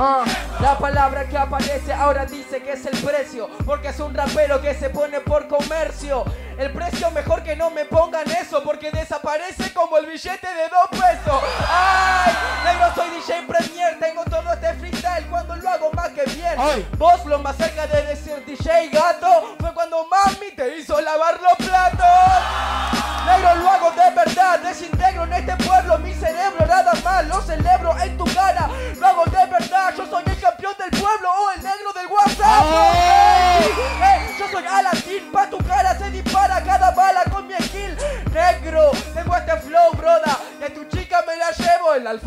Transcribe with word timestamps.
Ah, 0.00 0.24
la 0.60 0.78
palabra 0.78 1.28
que 1.28 1.36
aparece 1.36 1.92
ahora 1.92 2.24
dice 2.24 2.62
que 2.62 2.74
es 2.74 2.86
el 2.86 2.96
precio, 2.98 3.48
porque 3.66 3.88
es 3.88 3.98
un 3.98 4.14
rapero 4.14 4.60
que 4.62 4.72
se 4.74 4.90
pone 4.90 5.18
por 5.18 5.48
comercio. 5.48 6.24
El 6.56 6.72
precio 6.72 7.10
mejor 7.10 7.42
que 7.42 7.56
no 7.56 7.70
me 7.70 7.84
pongan 7.84 8.30
eso, 8.30 8.62
porque 8.62 8.92
desaparece 8.92 9.72
como 9.72 9.98
el 9.98 10.06
billete 10.06 10.46
de 10.46 10.68
dos 10.68 10.88
pesos. 10.90 11.42
¡Ay! 11.68 12.32
Negro, 12.64 12.94
soy 12.94 13.10
DJ 13.10 13.42
Premier, 13.48 13.98
tengo 13.98 14.22
todo 14.24 14.52
este 14.52 14.72
freestyle 14.74 15.26
cuando 15.26 15.56
lo 15.56 15.68
hago 15.68 15.90
más 15.92 16.10
que 16.10 16.24
bien. 16.26 16.86
Vos 16.96 17.24
lo 17.26 17.40
más 17.40 17.56
cerca 17.56 17.88
de 17.88 18.02
decir 18.02 18.44
DJ 18.46 18.90
gato 18.90 19.56
fue 19.58 19.74
cuando 19.74 20.06
mami 20.06 20.52
te 20.54 20.78
hizo 20.78 21.00
lavar 21.00 21.40
los 21.40 21.66
platos. 21.66 21.97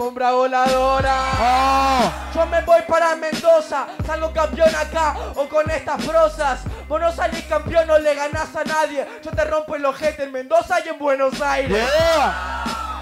Alfombra 0.02 0.32
voladora. 0.32 1.16
Yo 2.34 2.46
me 2.48 2.62
voy 2.62 2.82
para 2.88 3.16
Mendoza, 3.16 3.86
salgo 4.06 4.34
campeón 4.34 4.76
acá 4.76 5.16
o 5.36 5.48
con 5.48 5.70
estas 5.70 6.04
prosas. 6.04 6.62
Vos 6.88 7.00
no 7.00 7.12
salís 7.12 7.44
campeón, 7.46 7.86
no 7.88 8.00
le 8.00 8.16
ganás 8.16 8.56
a 8.56 8.64
nadie. 8.64 9.08
Yo 9.24 9.30
te 9.32 9.46
rompo 9.46 9.76
el 9.76 9.86
ojete 9.86 10.24
en 10.24 10.32
Mendoza 10.32 10.80
y 10.84 10.90
en 10.90 10.98
Buenos 10.98 11.40
Aires. 11.40 11.88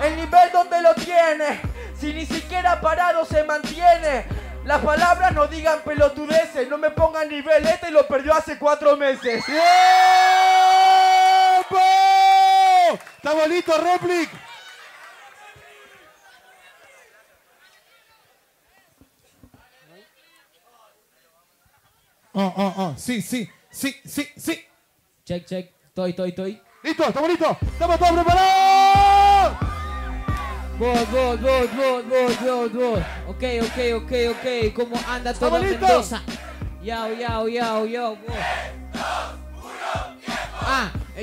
El 0.04 0.18
nivel 0.18 0.52
donde 0.52 0.82
lo 0.82 0.94
tiene, 0.96 1.62
si 1.98 2.14
ni 2.14 2.26
siquiera 2.26 2.82
parado 2.82 3.24
se 3.26 3.46
mantiene. 3.46 4.26
Las 4.66 4.82
palabras 4.82 5.32
no 5.34 5.48
digan 5.48 5.80
pelotudeces, 5.80 6.68
no 6.70 6.78
me 6.78 6.92
pongan 6.92 7.30
nivel 7.30 7.66
este 7.66 7.88
y 7.90 7.92
lo 7.92 8.06
perdió 8.08 8.34
hace 8.34 8.60
cuatro 8.60 8.98
meses. 8.98 9.46
¡Tiempo! 9.46 9.62
¿Estamos 13.18 13.48
listos, 13.48 13.82
Replic? 13.82 14.49
Oh, 22.42 22.54
oh, 22.56 22.74
oh. 22.78 22.94
Sí, 22.96 23.22
sí, 23.22 23.50
sí, 23.70 23.94
sí, 24.06 24.26
sí. 24.38 24.64
Check, 25.26 25.46
check. 25.46 25.74
Estoy, 25.88 26.12
estoy, 26.12 26.30
estoy. 26.30 26.62
¿Listo? 26.82 27.04
¿Estamos 27.04 27.30
listos? 27.30 27.58
¿Estamos 27.64 28.00
todos 28.00 28.14
preparados? 28.14 29.58
Vos, 30.80 31.12
vos, 31.12 31.42
vos, 31.42 31.76
vos, 31.76 32.08
vos, 32.08 32.42
vos, 32.42 32.74
vos. 32.74 33.00
Ok, 33.28 33.44
ok, 33.62 34.04
ok, 34.04 34.12
ok. 34.32 34.74
¿Cómo 34.74 34.96
anda 35.10 35.34
todo. 35.34 35.62
Mendoza? 35.62 36.22
Yao, 36.82 37.12
yao, 37.12 37.50
yao, 37.50 37.86
yao, 37.86 38.16
vos. 38.16 38.79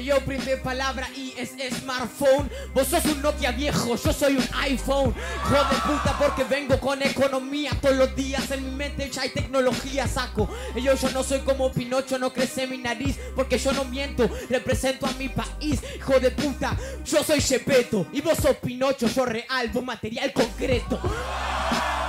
Yo 0.02 0.20
primer 0.20 0.60
palabra 0.62 1.08
y 1.16 1.32
es 1.38 1.54
smartphone. 1.78 2.50
Vos 2.74 2.88
sos 2.88 3.04
un 3.06 3.22
Nokia 3.22 3.52
viejo, 3.52 3.96
yo 3.96 4.12
soy 4.12 4.36
un 4.36 4.48
iPhone. 4.60 5.14
Joder 5.44 5.80
puta 5.86 6.16
porque 6.18 6.44
vengo 6.44 6.78
con 6.78 7.00
economía 7.02 7.70
todos 7.80 7.96
los 7.96 8.14
días. 8.14 8.50
En 8.50 8.64
mi 8.64 8.70
mente 8.76 9.08
ya 9.10 9.22
hay 9.22 9.30
tecnología, 9.30 10.06
saco. 10.06 10.48
Yo, 10.74 10.94
yo 10.94 11.10
no 11.10 11.22
soy 11.22 11.40
como 11.40 11.72
Pinocho, 11.72 12.18
no 12.18 12.32
crece 12.32 12.66
mi 12.66 12.78
nariz 12.78 13.16
porque 13.34 13.58
yo 13.58 13.72
no 13.72 13.84
miento. 13.84 14.28
Represento 14.50 15.06
a 15.06 15.12
mi 15.12 15.28
país, 15.28 15.80
hijo 15.96 16.20
de 16.20 16.30
puta. 16.30 16.76
Yo 17.04 17.24
soy 17.24 17.40
Shepeto 17.40 18.06
y 18.12 18.20
vos 18.20 18.36
sos 18.36 18.56
Pinocho, 18.56 19.08
yo 19.08 19.24
real, 19.24 19.70
vos 19.72 19.84
material 19.84 20.32
concreto. 20.32 21.00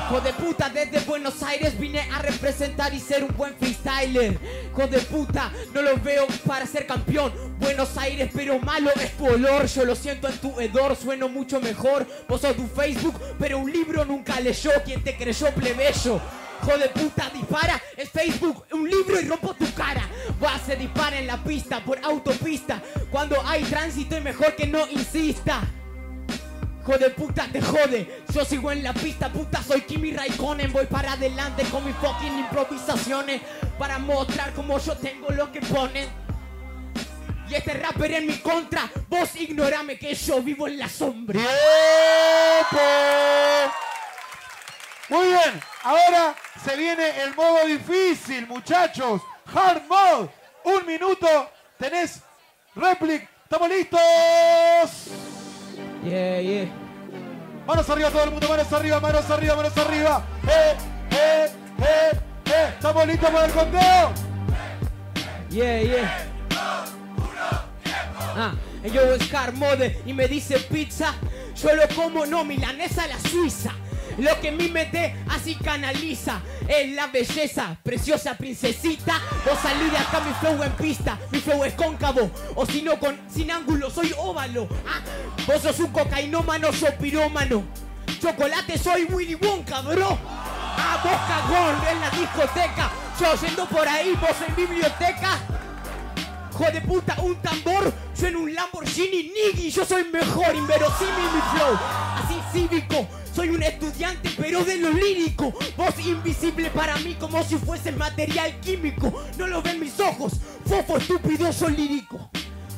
Hijo 0.10 0.22
de 0.22 0.32
puta, 0.32 0.70
desde 0.70 1.02
Buenos 1.02 1.44
Aires 1.44 1.78
vine 1.78 2.00
a 2.00 2.20
representar 2.20 2.94
y 2.94 3.00
ser 3.02 3.26
un 3.26 3.36
buen 3.36 3.54
freestyler. 3.58 4.40
Hijo 4.72 4.88
de 4.88 5.00
puta, 5.00 5.52
no 5.74 5.82
lo 5.82 5.98
veo 5.98 6.26
para 6.46 6.66
ser 6.66 6.88
campeón. 6.88 7.34
Buenos 7.60 7.98
Aires, 7.98 8.32
pero 8.34 8.58
malo 8.58 8.90
es 8.96 9.12
tu 9.18 9.26
olor. 9.26 9.66
Yo 9.66 9.84
lo 9.84 9.96
siento 9.96 10.30
en 10.30 10.38
tu 10.38 10.62
hedor, 10.62 10.96
sueno 10.96 11.28
mucho 11.28 11.60
mejor. 11.60 12.08
Vos 12.30 12.40
sos 12.40 12.56
tu 12.56 12.66
Facebook, 12.68 13.20
pero 13.38 13.60
un 13.60 13.70
libro 13.70 14.06
nunca 14.06 14.40
leyó. 14.40 14.72
Quien 14.86 15.04
te 15.04 15.18
creyó 15.18 15.54
plebeyo. 15.54 16.22
Hijo 16.64 16.78
de 16.78 16.88
puta, 16.88 17.30
dispara, 17.34 17.82
es 17.98 18.10
Facebook, 18.10 18.64
un 18.72 18.90
libro 18.90 19.20
y 19.20 19.26
rompo 19.26 19.54
tu 19.56 19.70
cara. 19.74 20.08
Vas 20.40 20.62
se 20.66 20.78
dispara 20.78 21.20
en 21.20 21.28
la 21.28 21.44
pista, 21.44 21.84
por 21.84 22.00
autopista. 22.02 22.82
Cuando 23.12 23.36
hay 23.46 23.62
tránsito 23.64 24.16
es 24.16 24.24
mejor 24.24 24.56
que 24.56 24.68
no 24.68 24.88
insista. 24.88 25.68
Hijo 26.88 26.98
de 27.00 27.10
puta, 27.10 27.50
te 27.52 27.62
jode. 27.62 28.24
Yo 28.34 28.46
sigo 28.46 28.72
en 28.72 28.82
la 28.82 28.94
pista, 28.94 29.28
puta, 29.30 29.62
soy 29.62 29.82
Kimi 29.82 30.14
Raikkonen. 30.14 30.72
Voy 30.72 30.86
para 30.86 31.14
adelante 31.14 31.64
con 31.66 31.84
mis 31.86 31.94
fucking 31.98 32.40
improvisaciones. 32.40 33.42
Para 33.78 34.00
mostrar 34.00 34.54
cómo 34.54 34.80
yo 34.80 34.96
tengo 34.96 35.30
lo 35.32 35.52
que 35.52 35.60
ponen. 35.60 36.08
Y 37.50 37.56
este 37.56 37.74
rapper 37.74 38.14
en 38.14 38.28
mi 38.28 38.38
contra, 38.38 38.90
vos 39.10 39.36
ignorame 39.36 40.00
que 40.00 40.16
yo 40.16 40.42
vivo 40.42 40.66
en 40.66 40.78
la 40.78 40.88
sombra. 40.88 41.42
Muy 45.10 45.28
bien, 45.28 45.62
ahora 45.84 46.36
se 46.64 46.78
viene 46.78 47.22
el 47.22 47.36
modo 47.36 47.66
difícil, 47.66 48.48
muchachos. 48.48 49.22
Hard 49.54 49.84
mode. 49.90 50.30
Un 50.64 50.86
minuto, 50.86 51.52
tenés 51.78 52.22
Replic. 52.76 53.28
¿Estamos 53.44 53.68
listos? 53.68 55.27
Yeah, 56.08 56.40
yeah. 56.40 56.66
Manos 57.68 57.90
arriba 57.90 58.10
todo 58.10 58.24
el 58.24 58.32
mundo, 58.32 58.48
manos 58.48 58.72
arriba, 58.72 59.00
manos 59.02 59.30
arriba, 59.30 59.56
manos 59.58 59.78
arriba. 59.78 60.24
Eh, 60.48 60.76
eh, 61.12 61.52
eh, 61.80 62.12
eh. 62.46 62.70
¿Estamos 62.76 63.08
listos 63.08 63.30
para 63.30 63.46
el 63.46 63.52
conteo? 63.52 64.14
Yeah, 65.50 65.82
yeah. 65.82 66.28
Ah, 68.40 68.54
yo 68.94 69.16
es 69.16 69.28
Car 69.28 69.52
Mode 69.54 70.02
y 70.06 70.14
me 70.14 70.30
dice 70.30 70.60
pizza. 70.60 71.14
Yo 71.62 71.76
lo 71.76 71.88
como, 71.94 72.26
no, 72.26 72.46
milanesa 72.46 73.06
la 73.08 73.20
suiza. 73.20 73.74
Lo 74.18 74.40
que 74.42 74.52
mi 74.52 74.68
mente 74.70 75.16
así 75.30 75.56
canaliza 75.56 76.42
es 76.68 76.94
la 76.94 77.08
belleza, 77.08 77.78
preciosa 77.84 78.36
princesita. 78.36 79.22
Vos 79.46 79.60
salí 79.62 79.90
de 79.90 79.98
acá, 79.98 80.22
mi 80.22 80.34
flow 80.34 80.64
en 80.64 80.72
pista, 80.72 81.20
mi 81.32 81.40
flow 81.40 81.64
es 81.64 81.74
cóncavo. 81.74 82.32
O 82.56 82.66
si 82.66 82.82
no, 82.82 82.94
sin 83.32 83.52
ángulo, 83.52 83.90
soy 83.92 84.14
óvalo. 84.18 84.68
Ah, 84.88 85.02
vos 85.46 85.62
sos 85.62 85.80
un 85.80 85.92
cocainómano, 85.92 86.72
yo 86.72 86.88
pirómano. 86.98 87.64
Chocolate, 88.20 88.78
soy 88.80 89.04
Willy 89.06 89.36
Wonka, 89.36 89.82
bro. 89.82 90.18
Ah, 90.26 91.00
vos 91.04 91.20
cagón 91.28 91.76
en 91.92 92.00
la 92.00 92.10
discoteca. 92.10 92.92
Yo 93.20 93.36
yendo 93.46 93.66
por 93.68 93.88
ahí, 93.88 94.14
vos 94.20 94.36
en 94.48 94.56
biblioteca. 94.56 95.38
Hijo 96.52 96.72
de 96.72 96.82
puta, 96.82 97.16
un 97.22 97.36
tambor, 97.36 97.94
yo 98.20 98.28
en 98.28 98.36
un 98.36 98.52
Lamborghini 98.52 99.32
Niggi, 99.32 99.70
yo 99.70 99.86
soy 99.86 100.06
mejor, 100.06 100.56
inverosímil 100.56 101.30
mi 101.32 101.42
flow, 101.52 101.78
así 102.16 102.42
cívico, 102.52 103.08
soy 103.38 103.50
un 103.50 103.62
estudiante 103.62 104.32
pero 104.36 104.66
de 104.66 104.78
lo 104.78 104.90
lírico, 104.90 105.54
vos 105.78 105.94
invisible 106.04 106.72
para 106.72 106.98
mí 106.98 107.14
como 107.20 107.44
si 107.44 107.56
fuese 107.58 107.92
material 107.92 108.60
químico, 108.62 109.14
no 109.38 109.46
lo 109.46 109.62
ven 109.62 109.80
mis 109.80 110.00
ojos, 110.00 110.34
fofo 110.66 110.98
estúpido, 110.98 111.54
soy 111.54 111.78
lírico, 111.78 112.32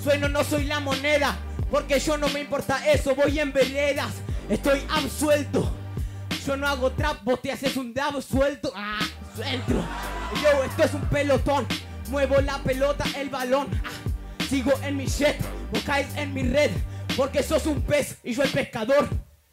sueno 0.04 0.28
no 0.28 0.44
soy 0.44 0.66
la 0.66 0.82
moneda, 0.82 1.40
porque 1.72 1.98
yo 2.02 2.18
no 2.18 2.28
me 2.28 2.42
importa 2.42 2.86
eso, 2.92 3.16
voy 3.16 3.40
en 3.40 3.54
veredas, 3.54 4.12
estoy 4.50 4.82
absuelto, 4.90 5.74
yo 6.46 6.58
no 6.58 6.68
hago 6.68 6.92
trap, 6.92 7.24
vos 7.24 7.42
te 7.42 7.54
haces 7.54 7.78
un 7.78 7.94
dab 7.94 8.22
suelto, 8.22 8.74
ah, 8.76 9.00
suelto, 9.38 9.76
yo 10.44 10.64
esto 10.66 10.84
es 10.84 10.94
un 10.94 11.08
pelotón, 11.08 11.66
Muevo 12.10 12.42
la 12.42 12.58
pelota, 12.64 13.06
el 13.16 13.30
balón. 13.30 13.68
Ah, 13.86 13.90
sigo 14.50 14.72
en 14.82 14.98
mi 14.98 15.06
jet, 15.06 15.38
vos 15.72 15.84
caes 15.84 16.08
en 16.16 16.34
mi 16.34 16.42
red. 16.42 16.72
Porque 17.16 17.44
sos 17.44 17.68
un 17.68 17.84
pez 17.84 18.18
y 18.24 18.34
yo 18.34 18.42
el 18.42 18.50
pescador. 18.50 19.08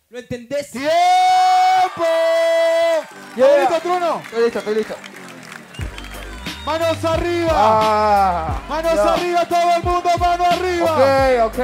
¿Lo 0.09 0.19
entendés? 0.21 0.71
¡Tiempo! 0.71 0.89
¿Estamos 3.37 3.59
listos, 3.61 3.83
Truno? 3.83 4.21
Estoy 4.25 4.45
listo, 4.45 4.59
estoy 4.61 4.75
listo. 4.77 4.95
Manos 6.65 7.05
arriba. 7.05 7.51
Ah, 7.53 8.61
Manos 8.69 8.99
arriba, 8.99 9.45
todo 9.47 9.77
el 9.77 9.83
mundo, 9.83 10.11
mano 10.19 10.45
arriba. 10.45 10.93
Ok, 10.93 11.53
ok. 11.53 11.59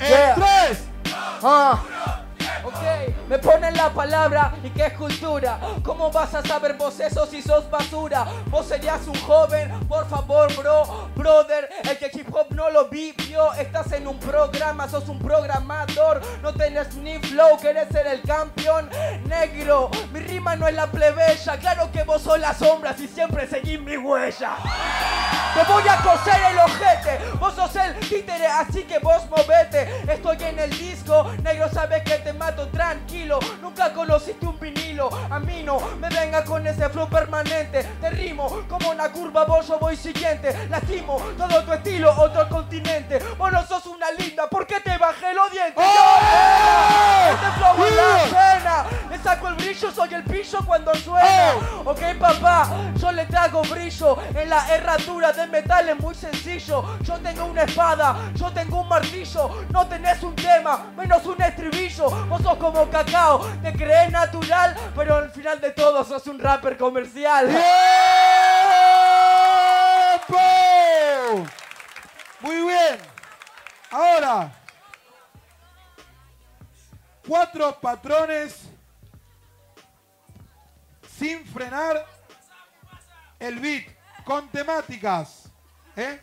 En 0.00 0.08
Yeah. 0.08 0.34
tres. 0.34 0.78
Ah. 1.42 1.78
Me 3.28 3.38
ponen 3.40 3.74
la 3.74 3.90
palabra 3.90 4.54
y 4.62 4.70
qué 4.70 4.86
es 4.86 4.92
cultura. 4.92 5.58
¿Cómo 5.82 6.12
vas 6.12 6.32
a 6.34 6.42
saber 6.42 6.74
vos 6.74 7.00
eso 7.00 7.26
si 7.26 7.42
sos 7.42 7.68
basura? 7.68 8.24
Vos 8.50 8.66
serías 8.66 9.04
un 9.08 9.18
joven, 9.22 9.68
por 9.88 10.08
favor, 10.08 10.54
bro, 10.56 11.08
brother. 11.16 11.68
El 11.82 11.98
que 11.98 12.10
hip 12.12 12.32
hop 12.32 12.46
no 12.50 12.70
lo 12.70 12.88
vivió. 12.88 13.52
Estás 13.54 13.90
en 13.92 14.06
un 14.06 14.18
programa, 14.20 14.88
sos 14.88 15.08
un 15.08 15.18
programador. 15.18 16.20
No 16.40 16.54
tenés 16.54 16.94
ni 16.94 17.18
flow, 17.18 17.58
querés 17.60 17.88
ser 17.88 18.06
el 18.06 18.22
campeón 18.22 18.88
negro. 19.26 19.90
Mi 20.12 20.20
rima 20.20 20.54
no 20.54 20.68
es 20.68 20.74
la 20.74 20.86
plebeya. 20.86 21.58
Claro 21.58 21.90
que 21.90 22.04
vos 22.04 22.22
sos 22.22 22.38
las 22.38 22.58
sombras 22.58 23.00
y 23.00 23.08
siempre 23.08 23.48
seguís 23.48 23.80
mi 23.80 23.96
huella. 23.96 24.56
Te 25.56 25.62
voy 25.72 25.88
a 25.88 25.96
coser 26.02 26.38
el 26.50 26.58
ojete, 26.58 27.18
vos 27.40 27.54
sos 27.54 27.74
el 27.76 27.98
títere, 28.00 28.46
así 28.46 28.82
que 28.82 28.98
vos 28.98 29.22
movete. 29.30 29.90
Estoy 30.06 30.36
en 30.42 30.58
el 30.58 30.70
disco, 30.78 31.32
negro 31.42 31.70
sabes 31.72 32.02
que 32.02 32.18
te 32.18 32.34
mato 32.34 32.68
tranquilo. 32.68 33.38
Nunca 33.62 33.90
conociste 33.94 34.44
un 34.44 34.60
vinilo, 34.60 35.08
a 35.30 35.40
mí 35.40 35.62
no 35.62 35.80
me 35.98 36.10
venga 36.10 36.44
con 36.44 36.66
ese 36.66 36.90
flow 36.90 37.08
permanente. 37.08 37.84
Te 38.02 38.10
rimo 38.10 38.64
como 38.68 38.90
una 38.90 39.10
curva, 39.10 39.46
vos 39.46 39.66
yo 39.66 39.78
voy 39.78 39.96
siguiente. 39.96 40.68
Lastimo 40.68 41.16
todo 41.38 41.64
tu 41.64 41.72
estilo, 41.72 42.14
otro 42.14 42.46
continente. 42.50 43.18
Vos 43.38 43.50
no 43.50 43.66
sos 43.66 43.86
una 43.86 44.10
linda, 44.12 44.50
¿por 44.50 44.66
qué 44.66 44.80
te 44.80 44.98
bajé 44.98 45.32
los 45.32 45.50
dientes? 45.50 45.82
¡Oh! 45.82 46.15
El 50.16 50.24
pillo 50.24 50.58
cuando 50.66 50.94
suena. 50.94 51.54
Oh. 51.84 51.90
Ok, 51.90 52.00
papá, 52.18 52.68
yo 52.96 53.12
le 53.12 53.26
traigo 53.26 53.62
brillo. 53.62 54.16
En 54.34 54.48
la 54.48 54.74
herradura 54.74 55.32
de 55.32 55.46
metal 55.46 55.88
es 55.88 55.98
muy 55.98 56.14
sencillo. 56.14 56.98
Yo 57.02 57.14
tengo 57.18 57.44
una 57.44 57.62
espada, 57.62 58.30
yo 58.34 58.50
tengo 58.52 58.80
un 58.80 58.88
martillo. 58.88 59.66
No 59.70 59.86
tenés 59.86 60.22
un 60.22 60.34
tema, 60.34 60.92
menos 60.96 61.24
un 61.26 61.40
estribillo. 61.40 62.10
Vos 62.26 62.42
sos 62.42 62.56
como 62.56 62.88
cacao, 62.90 63.46
te 63.62 63.72
crees 63.72 64.10
natural, 64.10 64.76
pero 64.94 65.16
al 65.16 65.30
final 65.30 65.60
de 65.60 65.70
todo 65.70 66.04
sos 66.04 66.26
un 66.26 66.38
rapper 66.38 66.76
comercial. 66.76 67.48
Muy 72.40 72.56
bien. 72.62 72.98
Ahora, 73.90 74.52
cuatro 77.26 77.78
patrones 77.80 78.75
sin 81.18 81.44
frenar 81.46 82.04
el 83.38 83.58
beat 83.60 83.84
con 84.24 84.48
temáticas. 84.48 85.50
¿eh? 85.96 86.20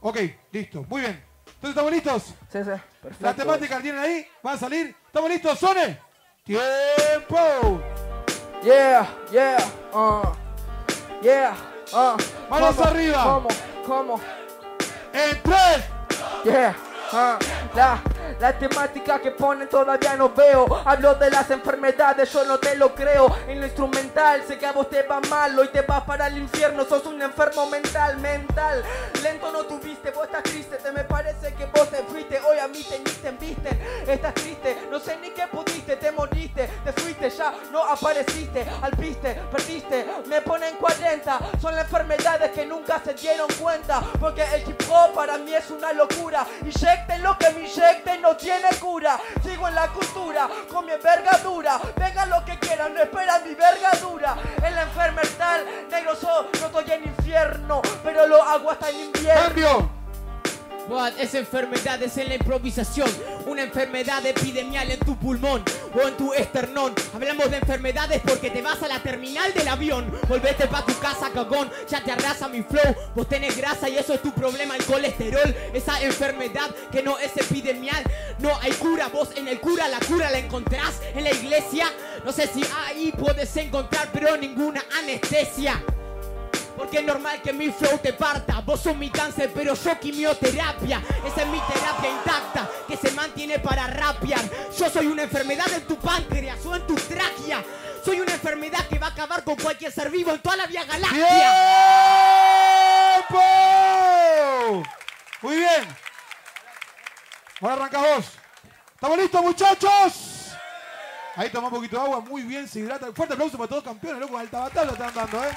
Ok, 0.00 0.18
listo. 0.52 0.84
Muy 0.88 1.00
bien. 1.00 1.24
Entonces, 1.46 1.70
¿estamos 1.70 1.92
listos? 1.92 2.22
Sí, 2.24 2.58
sí, 2.58 2.70
perfecto. 3.00 3.24
La 3.24 3.34
temática 3.34 3.80
tienen 3.80 4.02
ahí, 4.02 4.26
van 4.42 4.56
a 4.56 4.58
salir. 4.58 4.94
¿Estamos 5.06 5.30
listos, 5.30 5.58
Sone? 5.58 5.98
¡Tiempo! 6.44 7.80
Yeah, 8.62 9.08
yeah, 9.30 9.56
uh, 9.94 10.22
yeah, 11.22 11.56
uh. 11.92 12.16
Manos 12.50 12.76
¿Cómo? 12.76 12.88
arriba. 12.88 13.24
¿Cómo? 13.24 13.48
¿Cómo? 13.86 14.20
¡En 15.12 15.42
tres! 15.42 15.93
Yeah, 16.44 16.76
ah, 17.12 17.38
la, 17.74 18.02
la 18.38 18.58
temática 18.58 19.18
que 19.18 19.30
ponen 19.30 19.66
todavía 19.66 20.14
no 20.16 20.28
veo. 20.28 20.66
Hablo 20.84 21.14
de 21.14 21.30
las 21.30 21.50
enfermedades, 21.50 22.30
yo 22.32 22.44
no 22.44 22.58
te 22.58 22.76
lo 22.76 22.94
creo. 22.94 23.34
En 23.48 23.60
lo 23.60 23.66
instrumental, 23.66 24.42
sé 24.46 24.58
que 24.58 24.66
a 24.66 24.72
vos 24.72 24.90
te 24.90 25.02
va 25.04 25.20
mal 25.30 25.58
y 25.64 25.68
te 25.68 25.82
vas 25.82 26.02
para 26.04 26.26
el 26.26 26.38
infierno. 26.38 26.84
Sos 26.84 27.06
un 27.06 27.20
enfermo 27.22 27.66
mental, 27.70 28.18
mental. 28.18 28.84
Lento 29.22 29.50
no 29.50 29.64
tuviste, 29.64 30.10
vos 30.10 30.26
estás 30.26 30.42
triste. 30.42 30.76
Te 30.76 30.92
me 30.92 31.04
parece 31.04 31.54
que 31.54 31.66
vos 31.66 31.88
te 31.90 32.02
fuiste. 32.02 32.38
Hoy 32.40 32.58
a 32.58 32.68
mí 32.68 32.82
te 32.82 32.98
ni 32.98 33.04
te 33.04 33.28
embisten. 33.28 33.80
Estás 34.06 34.34
triste, 34.34 34.76
no 34.90 34.98
sé 35.00 35.16
ni 35.16 35.30
qué 35.30 35.46
pudiste. 35.46 35.96
Te 35.96 36.12
moriste, 36.12 36.68
te 36.84 36.92
fuiste, 36.92 37.30
ya 37.30 37.54
no 37.72 37.84
apareciste. 37.84 38.66
Al 38.82 38.92
piste, 38.92 39.40
perdiste. 39.50 40.06
Me 40.28 40.42
ponen 40.42 40.63
40. 41.38 41.60
Son 41.60 41.74
las 41.74 41.84
enfermedades 41.84 42.50
que 42.52 42.66
nunca 42.66 43.00
se 43.04 43.14
dieron 43.14 43.48
cuenta. 43.60 44.00
Porque 44.20 44.42
el 44.42 44.68
hip 44.68 44.82
hop 44.88 45.14
para 45.14 45.38
mí 45.38 45.54
es 45.54 45.70
una 45.70 45.92
locura. 45.92 46.46
Inyecten 46.62 47.22
lo 47.22 47.36
que 47.38 47.50
me 47.50 47.68
inyecten, 47.68 48.22
no 48.22 48.36
tiene 48.36 48.68
cura. 48.80 49.18
Sigo 49.42 49.68
en 49.68 49.74
la 49.74 49.88
cultura, 49.88 50.48
con 50.70 50.86
mi 50.86 50.92
envergadura. 50.92 51.80
Vengan 51.96 52.30
lo 52.30 52.44
que 52.44 52.58
quieran, 52.58 52.94
no 52.94 53.02
esperan 53.02 53.42
mi 53.46 53.54
vergadura. 53.54 54.36
En 54.62 54.74
la 54.74 54.82
enfermedad, 54.82 55.60
negro 55.90 56.14
soy, 56.16 56.46
no 56.60 56.66
estoy 56.66 56.92
en 56.92 57.04
infierno. 57.04 57.82
Pero 58.02 58.26
lo 58.26 58.42
hago 58.42 58.70
hasta 58.70 58.90
en 58.90 59.00
invierno. 59.00 60.03
What? 60.88 61.14
Es 61.18 61.34
enfermedad, 61.34 62.02
es 62.02 62.16
en 62.18 62.28
la 62.28 62.34
improvisación. 62.34 63.08
Una 63.46 63.62
enfermedad 63.62 64.24
epidemial 64.26 64.90
en 64.90 64.98
tu 65.00 65.16
pulmón 65.16 65.62
o 65.94 66.06
en 66.06 66.16
tu 66.16 66.34
esternón. 66.34 66.94
Hablamos 67.14 67.50
de 67.50 67.56
enfermedades 67.56 68.20
porque 68.22 68.50
te 68.50 68.60
vas 68.60 68.82
a 68.82 68.88
la 68.88 68.98
terminal 69.00 69.52
del 69.54 69.68
avión. 69.68 70.12
Volvete 70.28 70.66
pa' 70.66 70.84
tu 70.84 70.96
casa, 70.98 71.30
cagón. 71.32 71.70
Ya 71.88 72.04
te 72.04 72.12
arrasa 72.12 72.48
mi 72.48 72.62
flow. 72.62 72.94
Vos 73.14 73.28
tenés 73.28 73.56
grasa 73.56 73.88
y 73.88 73.96
eso 73.96 74.12
es 74.12 74.20
tu 74.20 74.32
problema, 74.32 74.76
el 74.76 74.84
colesterol. 74.84 75.54
Esa 75.72 76.02
enfermedad 76.02 76.70
que 76.92 77.02
no 77.02 77.18
es 77.18 77.34
epidemial. 77.36 78.04
No 78.40 78.50
hay 78.60 78.72
cura. 78.72 79.08
Vos 79.08 79.30
en 79.36 79.48
el 79.48 79.60
cura, 79.60 79.88
la 79.88 80.00
cura 80.00 80.30
la 80.30 80.38
encontrás 80.38 81.00
en 81.14 81.24
la 81.24 81.32
iglesia. 81.32 81.86
No 82.24 82.32
sé 82.32 82.46
si 82.46 82.62
ahí 82.86 83.12
puedes 83.18 83.56
encontrar, 83.56 84.10
pero 84.12 84.36
ninguna 84.36 84.84
anestesia. 84.98 85.82
Porque 86.76 86.98
es 86.98 87.04
normal 87.04 87.40
que 87.42 87.52
mi 87.52 87.70
flow 87.70 87.98
te 87.98 88.12
parta. 88.12 88.60
Vos 88.60 88.80
sos 88.80 88.96
mi 88.96 89.10
cáncer, 89.10 89.50
pero 89.54 89.74
yo 89.74 90.00
quimioterapia. 90.00 91.02
Esa 91.24 91.42
es 91.42 91.48
mi 91.48 91.60
terapia 91.60 92.10
intacta 92.10 92.68
que 92.86 92.96
se 92.96 93.12
mantiene 93.12 93.58
para 93.58 93.86
rapear. 93.86 94.42
Yo 94.76 94.90
soy 94.90 95.06
una 95.06 95.22
enfermedad 95.22 95.72
en 95.72 95.86
tu 95.86 95.96
páncreas 95.96 96.64
o 96.66 96.74
en 96.74 96.86
tu 96.86 96.94
tráquea. 96.94 97.62
Soy 98.04 98.20
una 98.20 98.32
enfermedad 98.32 98.86
que 98.88 98.98
va 98.98 99.06
a 99.06 99.10
acabar 99.10 99.44
con 99.44 99.56
cualquier 99.56 99.90
ser 99.90 100.10
vivo 100.10 100.32
en 100.32 100.40
toda 100.40 100.56
la 100.56 100.66
Vía 100.66 100.84
Galáctea. 100.84 101.28
¡Tiempo! 103.28 104.82
Muy 105.42 105.56
bien. 105.56 105.96
Ahora 107.60 107.74
arrancas 107.74 108.02
vos. 108.02 108.26
¿Estamos 108.94 109.18
listos, 109.18 109.42
muchachos? 109.42 110.34
Ahí 111.36 111.50
toma 111.50 111.68
un 111.68 111.74
poquito 111.74 111.96
de 111.96 112.02
agua, 112.02 112.20
muy 112.20 112.42
bien, 112.42 112.68
se 112.68 112.80
hidrata. 112.80 113.12
Fuerte 113.12 113.34
aplauso 113.34 113.56
para 113.56 113.68
todos 113.68 113.82
campeones, 113.82 114.20
loco, 114.20 114.38
al 114.38 114.48
tabatal 114.48 114.86
lo 114.86 114.92
están 114.92 115.14
dando, 115.14 115.44
¿eh? 115.44 115.50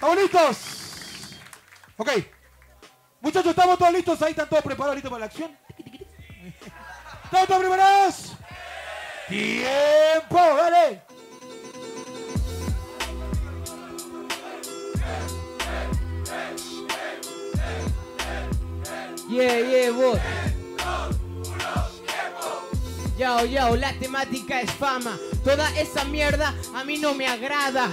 ¿Estamos 0.00 0.16
listos? 0.16 0.56
Ok. 1.98 2.10
Muchachos, 3.20 3.50
¿estamos 3.50 3.78
todos 3.78 3.92
listos? 3.92 4.22
Ahí 4.22 4.30
están 4.30 4.48
todos 4.48 4.64
preparados, 4.64 4.94
listos 4.96 5.10
para 5.10 5.20
la 5.20 5.26
acción. 5.26 5.54
¿Estamos 7.24 7.46
todos 7.46 7.60
preparados? 7.60 8.32
¡Tiempo! 9.28 10.38
¡Dale! 10.38 11.02
Yeah, 19.28 19.60
yeah, 19.60 19.92
vos. 19.92 20.18
Yo, 23.18 23.44
yo, 23.44 23.76
la 23.76 23.92
temática 23.98 24.62
es 24.62 24.70
fama. 24.70 25.18
Toda 25.44 25.68
esa 25.78 26.04
mierda 26.04 26.54
a 26.74 26.84
mí 26.84 26.96
no 26.96 27.12
me 27.12 27.28
agrada. 27.28 27.90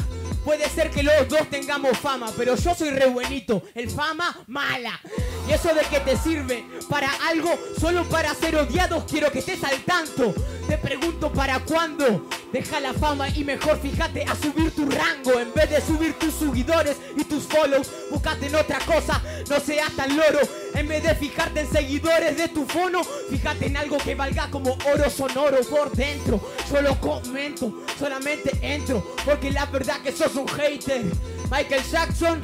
Puede 0.47 0.69
ser 0.69 0.89
que 0.89 1.03
los 1.03 1.27
dos 1.27 1.49
tengamos 1.49 1.97
fama, 1.97 2.31
pero 2.37 2.55
yo 2.55 2.73
soy 2.73 2.91
re 2.91 3.07
buenito. 3.07 3.63
El 3.75 3.89
fama, 3.89 4.33
mala. 4.47 4.97
Y 5.45 5.51
eso 5.51 5.73
de 5.73 5.81
que 5.81 5.99
te 5.99 6.15
sirve 6.15 6.65
para 6.89 7.09
algo, 7.27 7.59
solo 7.77 8.05
para 8.05 8.33
ser 8.33 8.55
odiados, 8.55 9.03
quiero 9.09 9.29
que 9.29 9.39
estés 9.39 9.61
al 9.65 9.83
tanto. 9.83 10.33
Te 10.69 10.77
pregunto 10.77 11.33
para 11.33 11.59
cuándo. 11.59 12.29
Deja 12.51 12.79
la 12.79 12.93
fama 12.93 13.27
y 13.29 13.43
mejor 13.43 13.77
fíjate 13.79 14.23
a 14.23 14.33
subir 14.35 14.71
tu 14.71 14.89
rango. 14.89 15.39
En 15.39 15.53
vez 15.53 15.69
de 15.69 15.81
subir 15.81 16.13
tus 16.13 16.33
seguidores 16.33 16.97
y 17.17 17.23
tus 17.25 17.43
follows, 17.43 17.91
búscate 18.09 18.47
en 18.47 18.55
otra 18.55 18.79
cosa. 18.79 19.21
No 19.49 19.59
seas 19.59 19.91
tan 19.95 20.15
loro. 20.15 20.39
En 20.73 20.87
vez 20.87 21.03
de 21.03 21.15
fijarte 21.15 21.61
en 21.61 21.71
seguidores 21.71 22.37
de 22.37 22.47
tu 22.47 22.65
fono, 22.65 23.03
fíjate 23.03 23.65
en 23.65 23.77
algo 23.77 23.97
que 23.97 24.15
valga 24.15 24.49
como 24.49 24.77
oro 24.85 25.09
sonoro 25.09 25.57
por 25.69 25.91
dentro. 25.91 26.39
Yo 26.71 26.81
lo 26.81 26.99
comento, 27.01 27.83
solamente 27.99 28.57
entro, 28.61 29.15
porque 29.25 29.51
la 29.51 29.65
verdad 29.65 29.99
que 30.01 30.11
sos 30.11 30.35
un 30.35 30.47
hater. 30.47 31.03
Michael 31.51 31.83
Jackson, 31.91 32.41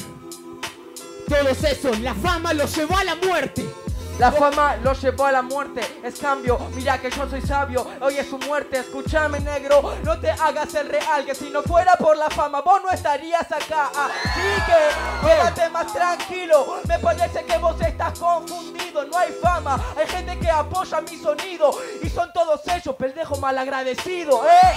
todos 1.27 1.63
esos, 1.63 1.99
la 1.99 2.13
fama 2.13 2.53
los 2.53 2.75
llevó 2.75 2.97
a 2.97 3.03
la 3.03 3.15
muerte. 3.15 3.65
La 4.19 4.31
fama 4.31 4.75
lo 4.77 4.93
llevó 4.93 5.25
a 5.25 5.31
la 5.31 5.41
muerte, 5.41 5.81
es 6.03 6.19
cambio, 6.19 6.59
mira 6.75 6.99
que 6.99 7.09
yo 7.09 7.27
soy 7.27 7.41
sabio, 7.41 7.85
hoy 7.99 8.17
es 8.17 8.29
su 8.29 8.37
muerte, 8.37 8.77
escúchame 8.77 9.39
negro, 9.39 9.95
no 10.03 10.19
te 10.19 10.29
hagas 10.29 10.73
el 10.75 10.87
real, 10.87 11.25
que 11.25 11.33
si 11.33 11.49
no 11.49 11.63
fuera 11.63 11.95
por 11.95 12.15
la 12.15 12.29
fama 12.29 12.61
vos 12.61 12.81
no 12.83 12.91
estarías 12.91 13.51
acá, 13.51 13.87
así 13.87 14.61
que 14.67 15.27
quédate 15.27 15.69
más 15.69 15.91
tranquilo, 15.91 16.77
me 16.87 16.99
parece 16.99 17.43
que 17.43 17.57
vos 17.57 17.75
estás 17.81 18.17
confundido, 18.19 19.03
no 19.05 19.17
hay 19.17 19.31
fama, 19.41 19.79
hay 19.97 20.07
gente 20.07 20.37
que 20.39 20.49
apoya 20.49 21.01
mi 21.01 21.17
sonido. 21.17 21.71
Y 22.01 22.09
son 22.09 22.31
todos 22.33 22.61
ellos, 22.67 22.95
pendejo 22.95 23.37
malagradecido, 23.37 24.45
eh. 24.45 24.73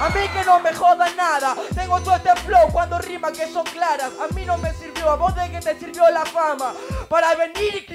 A 0.00 0.08
mí 0.08 0.28
que 0.32 0.44
no 0.44 0.58
me 0.58 0.74
joda 0.74 1.08
nada. 1.14 1.54
Tengo 1.76 2.00
todo 2.00 2.16
este 2.16 2.34
flow 2.40 2.72
cuando 2.72 2.98
rima 2.98 3.30
que 3.30 3.46
son 3.46 3.64
claras. 3.64 4.10
A 4.20 4.34
mí 4.34 4.44
no 4.44 4.58
me 4.58 4.74
sirvió, 4.74 5.10
a 5.10 5.14
vos 5.14 5.32
de 5.36 5.48
que 5.48 5.60
te 5.60 5.78
sirvió 5.78 6.10
la 6.10 6.24
fama. 6.24 6.74
Para 7.08 7.36
venir 7.36 7.76
y 7.76 7.86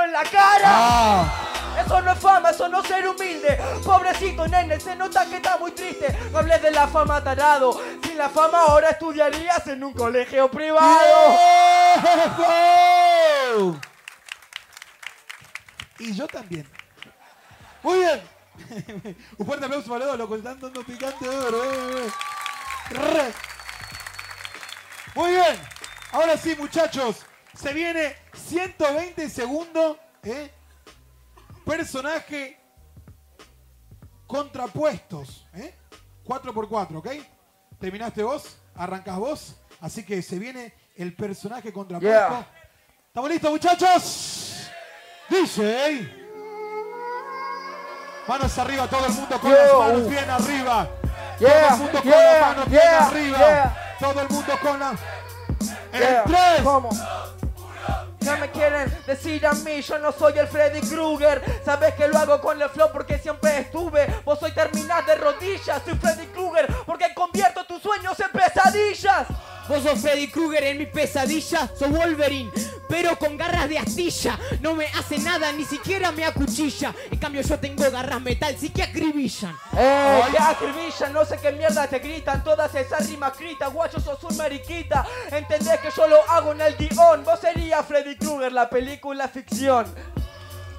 en 0.00 0.12
la 0.12 0.22
cara. 0.22 0.64
Ah, 0.64 1.82
Eso 1.84 2.00
no 2.02 2.12
es 2.12 2.18
fama, 2.18 2.50
eso 2.50 2.68
no 2.68 2.80
es 2.80 2.88
ser 2.88 3.06
humilde. 3.08 3.60
Pobrecito 3.84 4.46
nene, 4.48 4.78
se 4.80 4.94
nota 4.96 5.26
que 5.26 5.36
está 5.36 5.56
muy 5.58 5.72
triste. 5.72 6.16
No 6.30 6.38
hables 6.38 6.62
de 6.62 6.70
la 6.70 6.86
fama 6.86 7.22
tarado. 7.22 7.80
Sin 8.02 8.16
la 8.16 8.28
fama 8.28 8.62
ahora 8.62 8.90
estudiarías 8.90 9.66
en 9.66 9.82
un 9.84 9.92
colegio 9.92 10.50
privado. 10.50 11.36
Y 15.98 16.14
yo 16.14 16.26
también. 16.26 16.68
Muy 17.82 17.98
bien. 17.98 18.22
Un 19.38 19.46
fuerte 19.46 19.64
aplauso 19.66 19.90
para 19.90 20.06
los 20.06 20.18
locos, 20.18 20.38
están 20.38 20.60
dando 20.60 20.84
picante 20.84 21.28
de 21.28 21.36
oro. 21.36 21.62
Re. 22.90 23.32
Muy 25.14 25.30
bien. 25.32 25.60
Ahora 26.12 26.36
sí, 26.36 26.54
muchachos. 26.58 27.24
Se 27.54 27.72
viene 27.72 28.16
120 28.34 29.28
segundos. 29.28 29.96
¿eh? 30.22 30.50
Personaje 31.64 32.58
contrapuestos. 34.26 35.46
¿eh? 35.54 35.74
4x4, 36.24 36.96
¿ok? 36.96 37.08
Terminaste 37.78 38.22
vos, 38.22 38.56
arrancás 38.74 39.18
vos. 39.18 39.56
Así 39.80 40.04
que 40.04 40.22
se 40.22 40.38
viene 40.38 40.72
el 40.96 41.14
personaje 41.14 41.72
contrapuesto. 41.72 42.28
Yeah. 42.30 42.46
¿Estamos 43.08 43.30
listos, 43.30 43.50
muchachos? 43.50 44.68
Dice. 45.28 46.08
Manos 48.28 48.56
arriba, 48.58 48.88
todo 48.88 49.06
el 49.06 49.12
mundo 49.12 49.40
con 49.40 49.50
las 49.50 49.74
manos 49.74 50.08
bien 50.08 50.30
arriba. 50.30 50.88
todo 51.38 51.48
el 51.50 51.76
mundo 51.78 52.02
con 52.02 52.10
las 52.10 52.40
manos 52.40 52.70
bien 52.70 52.82
arriba. 52.88 53.76
Todo 53.98 54.20
el 54.20 54.28
mundo 54.28 54.52
con 54.62 54.78
las. 54.80 55.00
En 55.92 56.00
Yeah, 56.00 56.24
tres. 56.24 56.62
¿Cómo? 56.62 56.90
No 58.24 58.36
me 58.38 58.50
quieren 58.50 58.96
decir 59.06 59.44
a 59.46 59.52
mí, 59.52 59.82
yo 59.82 59.98
no 59.98 60.12
soy 60.12 60.38
el 60.38 60.46
Freddy 60.46 60.80
Krueger. 60.80 61.42
Sabes 61.64 61.94
que 61.94 62.06
lo 62.06 62.18
hago 62.18 62.40
con 62.40 62.60
el 62.60 62.68
flow 62.68 62.90
porque 62.92 63.18
siempre 63.18 63.58
estuve. 63.58 64.06
Vos 64.24 64.38
soy 64.38 64.52
terminar 64.52 65.04
de 65.04 65.16
rodillas, 65.16 65.82
soy 65.84 65.94
Freddy 65.94 66.26
Krueger 66.26 66.68
porque 66.86 67.12
convierto 67.14 67.64
tus 67.64 67.82
sueños 67.82 68.18
en 68.20 68.30
pesadillas. 68.30 69.26
Vos 69.68 69.82
sos 69.82 70.00
Freddy 70.00 70.28
Krueger 70.28 70.64
en 70.64 70.78
mi 70.78 70.86
pesadilla, 70.86 71.68
sos 71.76 71.90
Wolverine, 71.90 72.50
pero 72.92 73.18
con 73.18 73.38
garras 73.38 73.70
de 73.70 73.78
astilla. 73.78 74.38
No 74.60 74.74
me 74.74 74.84
hace 74.84 75.18
nada, 75.18 75.50
ni 75.50 75.64
siquiera 75.64 76.12
me 76.12 76.26
acuchilla. 76.26 76.94
En 77.10 77.18
cambio 77.18 77.40
yo 77.40 77.58
tengo 77.58 77.90
garras 77.90 78.20
metal, 78.20 78.54
sí 78.60 78.68
que 78.68 78.82
acribillan. 78.82 79.56
Eh, 79.74 80.20
que 80.30 80.38
acribillan, 80.38 81.10
no 81.14 81.24
sé 81.24 81.38
qué 81.40 81.52
mierda 81.52 81.86
te 81.86 82.00
gritan 82.00 82.44
Todas 82.44 82.74
esas 82.74 83.08
rimas 83.08 83.38
gritas, 83.38 83.72
guacho 83.72 83.98
sos 83.98 84.22
un 84.24 84.36
mariquita 84.36 85.06
Entendés 85.30 85.80
que 85.80 85.88
yo 85.96 86.06
lo 86.06 86.30
hago 86.30 86.52
en 86.52 86.60
el 86.60 86.76
guion 86.76 87.24
Vos 87.24 87.40
serías 87.40 87.86
Freddy 87.86 88.16
Krueger, 88.16 88.52
la 88.52 88.68
película 88.68 89.28
ficción 89.28 89.86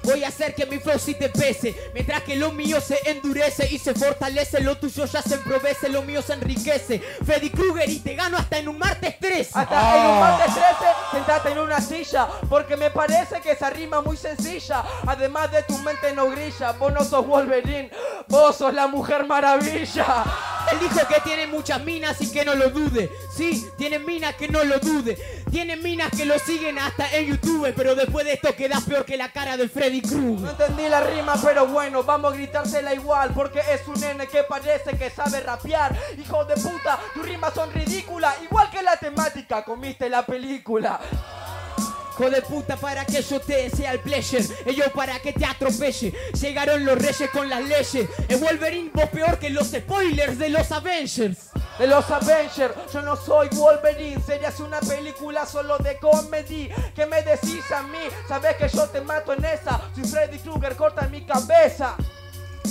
Voy 0.04 0.22
a 0.22 0.28
hacer 0.28 0.54
que 0.54 0.66
mi 0.66 0.78
flow 0.78 0.98
sí 0.98 1.14
te 1.14 1.28
pese 1.28 1.74
Mientras 1.94 2.22
que 2.22 2.36
lo 2.36 2.52
mío 2.52 2.80
se 2.80 2.98
endurece 3.10 3.68
y 3.70 3.78
se 3.78 3.94
fortalece 3.94 4.60
Lo 4.60 4.76
tuyo 4.76 5.04
ya 5.06 5.22
se 5.22 5.34
emprovece, 5.34 5.88
lo 5.88 6.02
mío 6.02 6.22
se 6.22 6.34
enriquece. 6.34 7.00
Freddy 7.24 7.50
Krueger 7.50 7.88
y 7.88 8.00
te 8.00 8.14
gano 8.14 8.36
hasta 8.36 8.58
en 8.58 8.68
un 8.68 8.78
martes 8.78 9.16
3 9.18 9.56
Hasta 9.56 9.96
en 9.96 10.10
un 10.10 10.20
martes 10.20 10.54
13, 10.54 10.68
sentate 11.12 11.52
en 11.52 11.58
una 11.58 11.80
silla 11.80 12.28
Porque 12.48 12.76
me 12.76 12.90
parece 12.90 13.40
que 13.40 13.52
esa 13.52 13.70
rima 13.70 14.00
muy 14.00 14.16
sencilla. 14.16 14.84
Además 15.06 15.50
de 15.50 15.62
tu 15.62 15.78
mente 15.78 16.12
no 16.12 16.30
grilla 16.30 16.72
Vos 16.72 16.92
no 16.92 17.04
sos 17.04 17.26
Wolverine, 17.26 17.90
vos 18.28 18.56
sos 18.56 18.74
la 18.74 18.86
Mujer 18.86 19.24
Maravilla 19.26 20.24
Él 20.72 20.78
dijo 20.80 21.06
que 21.08 21.20
tiene 21.20 21.46
muchas 21.46 21.82
minas 21.84 22.20
y 22.20 22.30
que 22.30 22.44
no 22.44 22.54
lo 22.54 22.70
dude. 22.70 23.10
Sí, 23.34 23.68
tiene 23.76 23.98
minas 23.98 24.34
que 24.34 24.48
no 24.48 24.64
lo 24.64 24.78
dude. 24.78 25.16
Tiene 25.50 25.76
minas 25.76 26.10
que 26.10 26.24
lo 26.24 26.38
siguen 26.38 26.78
hasta 26.78 27.10
en 27.16 27.26
YouTube. 27.26 27.72
Pero 27.76 27.94
después 27.94 28.24
de 28.26 28.34
esto 28.34 28.54
queda 28.56 28.80
peor 28.80 29.04
que 29.04 29.16
la 29.16 29.30
cara 29.32 29.56
de 29.56 29.68
Freddy 29.68 30.00
No 30.02 30.08
Krueger. 30.08 30.50
entendí 30.50 30.88
la 30.88 31.00
rima, 31.00 31.34
pero 31.42 31.66
bueno, 31.66 32.02
vamos 32.02 32.32
a 32.32 32.36
gritársela 32.36 32.94
igual 32.94 33.30
Porque 33.34 33.60
es 33.72 33.86
un 33.86 34.00
nene 34.00 34.26
que 34.26 34.42
parece 34.44 34.96
que 34.96 35.10
sabe 35.10 35.40
rapear 35.40 35.96
Hijo 36.18 36.44
de 36.44 36.54
puta, 36.54 36.98
tus 37.14 37.24
rimas 37.26 37.52
son 37.54 37.72
ridículas 37.72 38.34
Igual 38.42 38.70
que 38.70 38.82
la 38.82 38.96
temática, 38.96 39.64
comiste 39.64 40.08
la 40.08 40.24
película 40.26 41.00
Hijo 42.16 42.30
de 42.30 42.42
puta 42.42 42.76
para 42.76 43.04
que 43.04 43.20
yo 43.22 43.40
te 43.40 43.68
sea 43.70 43.90
el 43.90 43.98
pleasure. 43.98 44.44
Ellos 44.66 44.86
para 44.94 45.18
que 45.18 45.32
te 45.32 45.44
atropelle. 45.44 46.14
Llegaron 46.40 46.84
los 46.84 46.96
reyes 46.96 47.28
con 47.30 47.50
las 47.50 47.64
leyes. 47.64 48.08
Es 48.28 48.40
Wolverine 48.40 48.90
vos 48.94 49.08
peor 49.08 49.36
que 49.40 49.50
los 49.50 49.66
spoilers 49.66 50.38
de 50.38 50.48
los 50.50 50.70
Avengers. 50.70 51.50
De 51.76 51.88
los 51.88 52.08
Avengers, 52.08 52.72
yo 52.92 53.02
no 53.02 53.16
soy 53.16 53.48
Wolverine. 53.48 54.22
Serías 54.24 54.60
una 54.60 54.78
película 54.78 55.44
solo 55.44 55.76
de 55.78 55.98
comedy. 55.98 56.70
¿Qué 56.94 57.04
me 57.04 57.20
decís 57.22 57.68
a 57.72 57.82
mí? 57.82 57.98
Sabes 58.28 58.54
que 58.58 58.68
yo 58.68 58.88
te 58.90 59.00
mato 59.00 59.32
en 59.32 59.44
esa. 59.44 59.80
Si 59.96 60.04
Freddy 60.04 60.38
Krueger 60.38 60.76
corta 60.76 61.08
mi 61.08 61.26
cabeza 61.26 61.96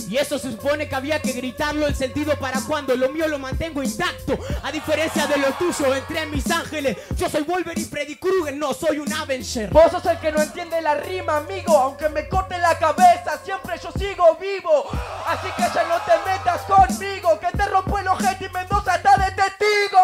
Y 0.10 0.18
eso 0.18 0.38
se 0.38 0.52
supone 0.52 0.88
que 0.88 0.96
había 0.96 1.22
que 1.22 1.32
gritarlo 1.32 1.88
el 1.88 1.96
sentido 1.96 2.38
para 2.38 2.62
cuando 2.62 2.96
lo 2.96 3.10
mío 3.10 3.28
lo 3.28 3.40
mantengo 3.40 3.82
intacto. 3.82 4.38
A 4.64 4.72
diferencia 4.72 5.28
de 5.28 5.38
lo 5.38 5.52
tuyo, 5.54 5.94
entré 5.96 6.22
en 6.22 6.32
mis 6.32 6.50
ángeles. 6.52 6.98
Yo 7.16 7.30
soy 7.30 7.44
Wolverine 7.44 7.88
Freddy 7.88 8.16
Krueger, 8.16 8.56
no 8.56 8.74
soy 8.74 9.00
un 9.00 9.12
Avenger. 9.12 9.70
Vos 9.72 9.92
sos 9.92 10.06
el 10.06 10.20
que 10.20 10.32
no 10.32 10.42
entiende 10.42 10.82
la 10.82 10.96
rima, 10.96 11.38
amigo 11.38 11.78
Aunque 11.78 12.10
me 12.10 12.28
corte 12.28 12.58
la 12.60 12.78
cabeza, 12.78 13.40
siempre 13.44 13.76
yo 13.82 13.92
sigo 13.98 14.38
vivo 14.40 14.86
Así 15.28 15.48
que 15.56 15.64
ya 15.74 15.84
no 15.86 15.98
te 16.02 16.30
metas 16.30 16.62
conmigo 16.62 17.40
Que 17.40 17.58
te 17.58 17.66
rompo 17.66 17.98
el 18.00 18.08
ojete 18.08 18.46
y 18.46 18.50
Mendoza 18.50 18.96
está 18.96 19.18
de 19.18 19.32
testigo 19.32 20.00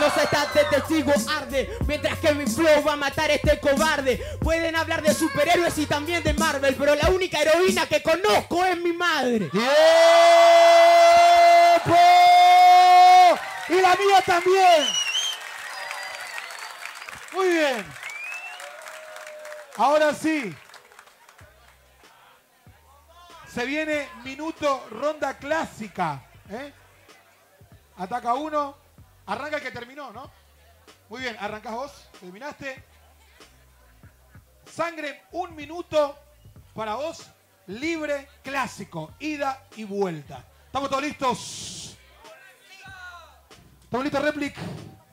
Los 0.00 0.16
estás 0.16 0.54
de 0.54 0.64
testigo 0.64 1.12
arde, 1.40 1.76
mientras 1.86 2.18
que 2.18 2.32
mi 2.32 2.46
flow 2.46 2.84
va 2.86 2.92
a 2.92 2.96
matar 2.96 3.30
a 3.30 3.34
este 3.34 3.58
cobarde. 3.58 4.22
Pueden 4.40 4.76
hablar 4.76 5.02
de 5.02 5.12
superhéroes 5.12 5.76
y 5.78 5.86
también 5.86 6.22
de 6.22 6.34
Marvel, 6.34 6.76
pero 6.78 6.94
la 6.94 7.08
única 7.10 7.40
heroína 7.40 7.86
que 7.86 8.02
conozco 8.02 8.64
es 8.64 8.78
mi 8.78 8.87
madre. 8.92 9.50
¡Tiempo! 9.50 9.68
Y 13.68 13.80
la 13.80 13.94
mía 13.96 14.22
también. 14.24 14.86
Muy 17.32 17.48
bien. 17.48 17.86
Ahora 19.76 20.14
sí. 20.14 20.54
Se 23.52 23.64
viene 23.64 24.08
minuto 24.24 24.86
ronda 24.90 25.36
clásica. 25.38 26.22
¿eh? 26.50 26.72
Ataca 27.96 28.34
uno. 28.34 28.76
Arranca 29.26 29.56
el 29.56 29.62
que 29.62 29.70
terminó, 29.70 30.10
¿no? 30.10 30.30
Muy 31.08 31.20
bien, 31.22 31.36
arrancás 31.38 31.72
vos. 31.72 32.08
Terminaste. 32.20 32.82
Sangre, 34.72 35.24
un 35.32 35.54
minuto 35.54 36.18
para 36.74 36.94
vos. 36.94 37.26
Libre, 37.68 38.28
clásico. 38.42 39.12
Ida 39.20 39.64
y 39.76 39.84
vuelta. 39.84 40.42
¿Estamos 40.66 40.88
todos 40.88 41.02
listos? 41.02 41.96
¿Estamos 43.84 44.04
listos, 44.04 44.22
Replic? 44.22 44.56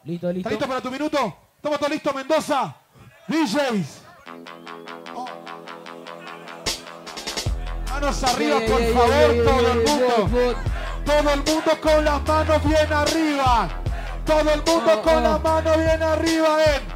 Listo, 0.06 0.30
¿Estás 0.30 0.52
listo 0.52 0.68
para 0.68 0.82
tu 0.82 0.90
minuto? 0.92 1.38
¿Estamos 1.58 1.80
todos 1.80 1.92
listos, 1.92 2.16
Mendoza? 2.16 2.76
DJs. 3.28 4.02
Oh. 5.16 5.28
Manos 7.90 8.24
arriba, 8.24 8.60
por 8.60 8.94
favor, 8.94 9.44
todo 9.44 9.72
el 9.72 9.78
mundo. 9.88 10.56
Todo 11.06 11.30
el 11.34 11.44
mundo 11.44 11.82
con 11.82 12.06
las 12.06 12.24
manos 12.28 12.64
bien 12.64 12.94
arriba. 12.94 13.70
Todo 14.26 14.40
el 14.40 14.64
mundo 14.64 14.94
Oh, 14.98 15.02
con 15.02 15.16
oh. 15.18 15.22
las 15.22 15.44
manos 15.44 15.78
bien 15.78 16.04
arriba, 16.04 16.58
en. 16.64 16.96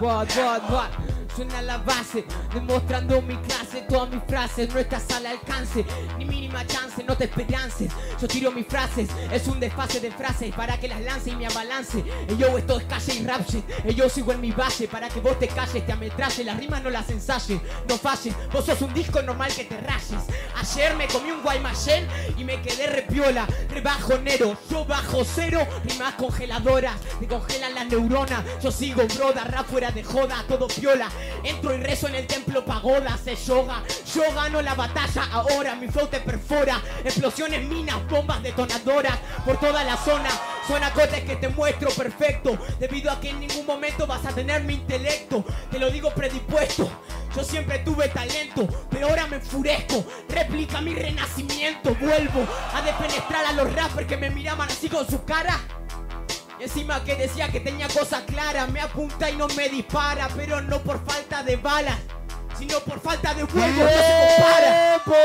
What, 0.00 0.28
what, 0.36 0.70
what? 0.70 1.07
Suena 1.38 1.62
la 1.62 1.78
base, 1.78 2.24
demostrando 2.52 3.22
mi 3.22 3.36
clase, 3.36 3.82
todas 3.88 4.10
mis 4.10 4.20
frases 4.24 4.74
no 4.74 4.80
estás 4.80 5.08
al 5.12 5.24
alcance, 5.24 5.84
ni 6.18 6.24
mínima 6.24 6.66
chance, 6.66 7.04
no 7.04 7.16
te 7.16 7.26
esperances. 7.26 7.92
Yo 8.20 8.26
tiro 8.26 8.50
mis 8.50 8.66
frases, 8.66 9.08
es 9.30 9.46
un 9.46 9.60
desfase 9.60 10.00
de 10.00 10.10
frases 10.10 10.52
para 10.52 10.80
que 10.80 10.88
las 10.88 11.00
lance 11.00 11.30
y 11.30 11.36
me 11.36 11.46
abalance. 11.46 12.00
Eh, 12.00 12.36
yo, 12.36 12.58
esto 12.58 12.80
es 12.80 12.86
calle 12.86 13.14
y 13.14 13.24
rap 13.24 13.48
shit. 13.48 13.64
Yo 13.94 14.08
sigo 14.08 14.32
en 14.32 14.40
mi 14.40 14.50
base 14.50 14.88
para 14.88 15.08
que 15.08 15.20
vos 15.20 15.38
te 15.38 15.46
calles, 15.46 15.86
te 15.86 15.92
ametralle, 15.92 16.42
las 16.42 16.58
rimas 16.58 16.82
no 16.82 16.90
las 16.90 17.08
ensayes, 17.08 17.60
no 17.88 17.96
falles. 17.96 18.34
Vos 18.52 18.64
sos 18.64 18.82
un 18.82 18.92
disco 18.92 19.22
normal 19.22 19.52
que 19.54 19.62
te 19.62 19.80
rayes. 19.80 20.24
Ayer 20.56 20.96
me 20.96 21.06
comí 21.06 21.30
un 21.30 21.44
Guaymallén 21.44 22.08
y 22.36 22.42
me 22.42 22.60
quedé 22.62 22.88
repiola, 22.88 23.46
rebajo 23.70 24.18
nero, 24.18 24.58
yo 24.68 24.84
bajo 24.84 25.24
cero, 25.24 25.64
rimas 25.84 26.14
congeladoras, 26.14 26.96
me 27.20 27.28
congelan 27.28 27.76
las 27.76 27.86
neuronas. 27.86 28.42
Yo 28.60 28.72
sigo 28.72 29.06
broda, 29.14 29.44
rap 29.44 29.68
fuera 29.68 29.92
de 29.92 30.02
joda, 30.02 30.44
todo 30.48 30.66
piola. 30.66 31.08
Entro 31.44 31.74
y 31.74 31.78
rezo 31.78 32.08
en 32.08 32.16
el 32.16 32.26
templo 32.26 32.64
pagoda, 32.64 33.14
hace 33.14 33.36
yoga. 33.36 33.82
Yo 34.14 34.22
gano 34.34 34.62
la 34.62 34.74
batalla 34.74 35.28
ahora, 35.32 35.74
mi 35.74 35.88
flow 35.88 36.06
te 36.06 36.20
perfora. 36.20 36.80
Explosiones, 37.04 37.66
minas, 37.68 37.96
bombas 38.08 38.42
detonadoras 38.42 39.18
por 39.44 39.58
toda 39.58 39.84
la 39.84 39.96
zona. 39.96 40.30
Suena 40.66 40.92
cotes 40.92 41.24
que 41.24 41.36
te 41.36 41.48
muestro 41.48 41.90
perfecto, 41.90 42.58
debido 42.78 43.10
a 43.10 43.18
que 43.20 43.30
en 43.30 43.40
ningún 43.40 43.64
momento 43.64 44.06
vas 44.06 44.24
a 44.26 44.34
tener 44.34 44.62
mi 44.64 44.74
intelecto. 44.74 45.44
Te 45.70 45.78
lo 45.78 45.90
digo 45.90 46.10
predispuesto. 46.10 46.90
Yo 47.34 47.44
siempre 47.44 47.78
tuve 47.80 48.08
talento, 48.08 48.66
pero 48.90 49.08
ahora 49.08 49.26
me 49.26 49.36
enfurezco. 49.36 50.04
Réplica 50.28 50.80
mi 50.80 50.94
renacimiento. 50.94 51.94
Vuelvo 51.94 52.46
a 52.74 52.82
defenestrar 52.82 53.46
a 53.46 53.52
los 53.52 53.72
rappers 53.74 54.06
que 54.06 54.16
me 54.16 54.30
miraban 54.30 54.68
así 54.68 54.88
con 54.88 55.08
su 55.08 55.24
cara. 55.24 55.58
Y 56.60 56.64
encima 56.64 57.02
que 57.04 57.14
decía 57.16 57.48
que 57.48 57.60
tenía 57.60 57.86
cosas 57.88 58.22
claras, 58.22 58.68
me 58.70 58.80
apunta 58.80 59.30
y 59.30 59.36
no 59.36 59.46
me 59.48 59.68
dispara, 59.68 60.28
pero 60.36 60.60
no 60.60 60.78
por 60.80 61.04
falta 61.04 61.42
de 61.42 61.56
balas, 61.56 61.96
sino 62.58 62.80
por 62.80 63.00
falta 63.00 63.32
de 63.34 63.44
huevos, 63.44 63.76
no 63.76 63.88
se 63.88 64.36
compara. 64.36 65.00
¡Tiempo! 65.04 65.16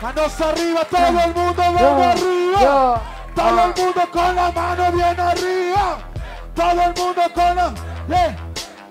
Manos 0.00 0.40
arriba, 0.40 0.84
todo 0.84 1.06
el 1.20 1.34
mundo, 1.34 1.62
mano 1.72 2.02
arriba. 2.02 3.02
Todo 3.34 3.64
el 3.64 3.74
mundo 3.84 4.10
con 4.12 4.36
la 4.36 4.50
mano 4.52 4.92
bien 4.92 5.20
arriba. 5.20 5.98
Todo 6.54 6.70
el 6.82 6.94
mundo 6.94 7.22
con 7.34 7.56
la. 7.56 7.74
Yeah. 8.08 8.36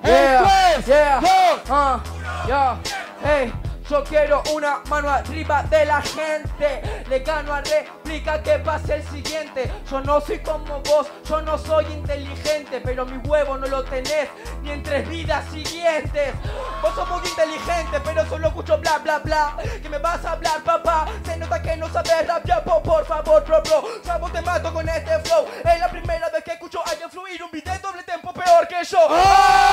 En 0.03 0.11
Yeah, 0.11 0.43
tres, 0.75 0.85
yeah, 0.85 1.19
dos. 1.19 1.61
ah, 1.69 1.99
yeah, 2.47 2.77
hey, 3.23 3.51
yo 3.89 4.03
quiero 4.03 4.41
una 4.53 4.81
mano 4.89 5.09
arriba 5.09 5.63
de 5.63 5.85
la 5.85 6.01
gente. 6.01 6.81
Le 7.07 7.19
gano 7.19 7.53
a 7.53 7.61
réplica 7.61 8.41
que 8.41 8.59
pase 8.59 8.95
el 8.95 9.03
siguiente. 9.07 9.71
Yo 9.89 10.01
no 10.01 10.19
soy 10.21 10.39
como 10.39 10.81
vos, 10.81 11.07
yo 11.27 11.41
no 11.41 11.57
soy 11.57 11.85
inteligente, 11.85 12.81
pero 12.83 13.05
mi 13.05 13.17
huevo 13.27 13.57
no 13.57 13.67
lo 13.67 13.83
tenés 13.83 14.29
ni 14.61 14.71
en 14.71 14.83
tres 14.83 15.07
vidas 15.07 15.45
siguientes. 15.51 16.33
Vos 16.81 16.95
sos 16.95 17.07
muy 17.09 17.27
inteligente, 17.27 17.99
pero 18.03 18.25
solo 18.27 18.47
escucho 18.47 18.77
bla 18.79 18.97
bla 18.99 19.19
bla. 19.19 19.57
Que 19.81 19.89
me 19.89 19.97
vas 19.99 20.23
a 20.25 20.31
hablar, 20.31 20.63
papá. 20.63 21.07
Se 21.23 21.37
nota 21.37 21.61
que 21.61 21.77
no 21.77 21.89
sabes 21.89 22.27
rapear, 22.27 22.63
po, 22.63 22.81
por 22.81 23.05
favor, 23.05 23.43
bro, 23.45 23.61
bro. 23.61 24.29
Te 24.29 24.41
mato 24.41 24.73
con 24.73 24.89
este 24.89 25.19
flow. 25.19 25.45
Es 25.63 25.79
la 25.79 25.89
primera 25.89 26.29
vez 26.29 26.43
que 26.43 26.51
escucho 26.51 26.81
a 26.85 26.89
alguien 26.89 27.09
fluir 27.09 27.41
un 27.43 27.51
video 27.51 27.79
doble 27.79 28.03
tempo 28.03 28.33
peor 28.33 28.67
que 28.67 28.83
yo. 28.83 28.97
¡Oh! 29.07 29.64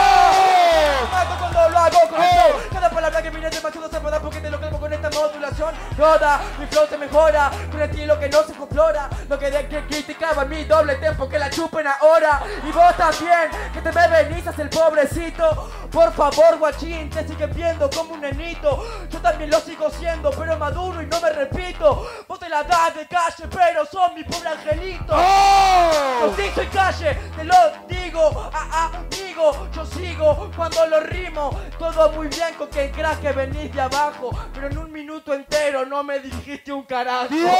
Mi 6.59 6.67
flow 6.67 6.87
se 6.89 6.99
mejora 6.99 7.51
Un 7.73 7.83
estilo 7.83 8.19
que 8.19 8.29
no 8.29 8.43
se 8.43 8.53
explora 8.53 9.09
Lo 9.29 9.39
que 9.39 9.51
de 9.51 9.69
que 9.69 9.85
criticaba 9.87 10.45
mi 10.45 10.65
doble 10.65 10.97
tempo 10.97 11.29
que 11.29 11.39
la 11.39 11.51
chupen 11.51 11.87
ahora 11.87 12.43
Y 12.67 12.73
vos 12.73 12.97
también 12.97 13.51
que 13.73 13.81
te 13.81 13.93
me 13.93 14.09
venizas 14.09 14.59
el 14.59 14.69
pobrecito 14.69 15.71
Por 15.93 16.13
favor 16.13 16.59
guachín 16.59 17.11
te 17.11 17.27
sigues 17.29 17.55
viendo 17.55 17.89
como 17.91 18.15
un 18.15 18.23
nenito 18.23 18.83
Yo 19.11 19.21
también 19.21 19.51
lo 19.51 19.61
sigo 19.61 19.91
siendo 19.91 20.31
pero 20.31 20.57
maduro 20.57 21.03
y 21.03 21.07
no 21.07 21.21
me 21.21 21.31
repito 21.31 22.07
Vos 22.27 22.39
te 22.39 22.49
la 22.49 22.63
das 22.63 22.95
de 22.95 23.07
calle 23.07 23.47
pero 23.55 23.85
sos 23.85 24.15
mi 24.15 24.25
pobre 24.25 24.49
angelito 24.49 25.13
¡Oh! 25.15 26.13
yo 26.23 26.35
sí 26.37 26.51
soy 26.55 26.67
calle, 26.69 27.15
te 27.37 27.45
lo 27.45 27.55
digo, 27.89 28.51
ah, 28.55 28.93
amigo, 28.95 29.69
yo 29.75 29.85
sigo 29.87 30.51
cuando 30.55 30.87
lo 30.87 31.01
rimo, 31.01 31.51
todo 31.79 32.13
muy 32.13 32.29
bien 32.29 32.55
con 32.55 32.69
que 32.69 32.93
creas 32.93 33.19
que 33.19 33.33
venís 33.33 33.75
de 33.75 33.81
abajo, 33.81 34.31
pero 34.55 34.69
en 34.69 34.79
un 34.79 34.93
minuto 34.93 35.35
entero 35.35 35.85
no 35.85 36.05
me 36.05 36.21
dijiste 36.21 36.73
un 36.73 36.85
carajo. 36.85 37.29
¡Tiempo! 37.29 37.53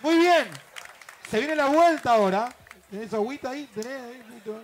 Muy 0.00 0.16
bien. 0.18 0.48
Se 1.28 1.38
viene 1.38 1.56
la 1.56 1.66
vuelta 1.66 2.12
ahora. 2.12 2.48
¿Tenés 2.90 3.12
agüita 3.14 3.50
ahí? 3.50 3.66
¿Tenés 3.74 4.02
ahí? 4.02 4.22
Listo. 4.34 4.60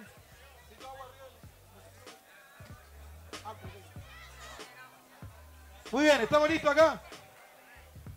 Muy 5.92 6.04
bien, 6.04 6.20
¿estamos 6.22 6.48
listos 6.48 6.70
acá? 6.70 7.00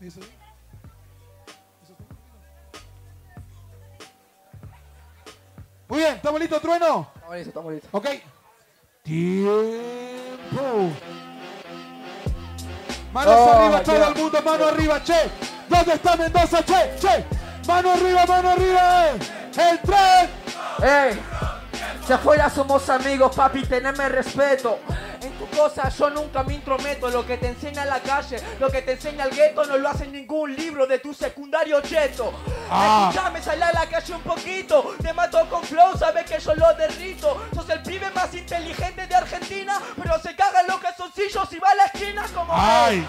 Eso. 0.01 0.19
Muy 5.87 5.99
bien, 5.99 6.15
¿estamos 6.15 6.39
listos, 6.39 6.61
Trueno? 6.61 7.07
Estamos 7.15 7.35
listos, 7.35 7.47
estamos 7.47 7.73
listos. 7.73 7.89
Ok. 7.93 8.07
Tiempo. 9.03 10.91
Manos 13.13 13.35
Oh, 13.37 13.53
arriba, 13.53 13.83
todo 13.83 13.95
yeah. 13.95 14.07
el 14.09 14.15
mundo, 14.15 14.41
mano 14.43 14.65
arriba, 14.65 15.03
che. 15.03 15.29
¿Dónde 15.69 15.93
está 15.93 16.15
Mendoza, 16.17 16.63
che? 16.63 16.95
Che. 16.99 17.25
Mano 17.67 17.91
arriba, 17.91 18.25
mano 18.25 18.49
arriba. 18.49 19.11
eh. 19.11 19.46
El 19.57 19.79
tren. 19.79 20.29
¡Ey! 20.83 21.19
Si 22.05 22.13
afuera 22.13 22.49
somos 22.49 22.89
amigos, 22.89 23.35
papi, 23.35 23.63
teneme 23.65 24.07
respeto. 24.07 24.79
En 25.21 25.33
tu 25.33 25.47
cosa 25.47 25.89
yo 25.89 26.09
nunca 26.09 26.43
me 26.43 26.53
intrometo. 26.53 27.09
Lo 27.09 27.25
que 27.25 27.37
te 27.37 27.47
enseña 27.47 27.83
la 27.85 27.99
calle, 27.99 28.37
lo 28.59 28.69
que 28.69 28.81
te 28.81 28.93
enseña 28.93 29.25
el 29.25 29.31
gueto, 29.31 29.65
no 29.65 29.77
lo 29.77 29.89
hace 29.89 30.05
en 30.05 30.13
ningún 30.13 30.55
libro 30.55 30.85
de 30.87 30.99
tu 30.99 31.13
secundario 31.13 31.81
cheto. 31.81 32.31
Ah. 32.69 33.09
Escuchame, 33.11 33.39
a 33.39 33.73
la 33.73 33.85
calle 33.89 34.13
un 34.13 34.21
poquito. 34.21 34.95
Te 35.01 35.11
mato 35.11 35.49
con 35.49 35.63
flow, 35.63 35.97
sabes 35.97 36.25
que 36.25 36.39
yo 36.39 36.55
lo 36.55 36.73
derrito. 36.75 37.45
Sos 37.53 37.69
el 37.69 37.81
pibe 37.81 38.09
más 38.11 38.33
inteligente 38.33 39.07
de 39.07 39.15
Argentina, 39.15 39.81
pero 40.01 40.19
se 40.19 40.35
cagan 40.35 40.67
los 40.67 40.79
calzoncillos 40.79 41.51
y 41.51 41.59
va 41.59 41.71
a 41.71 41.75
la 41.75 41.83
esquina 41.85 42.25
como. 42.33 42.53
Ay. 42.55 43.05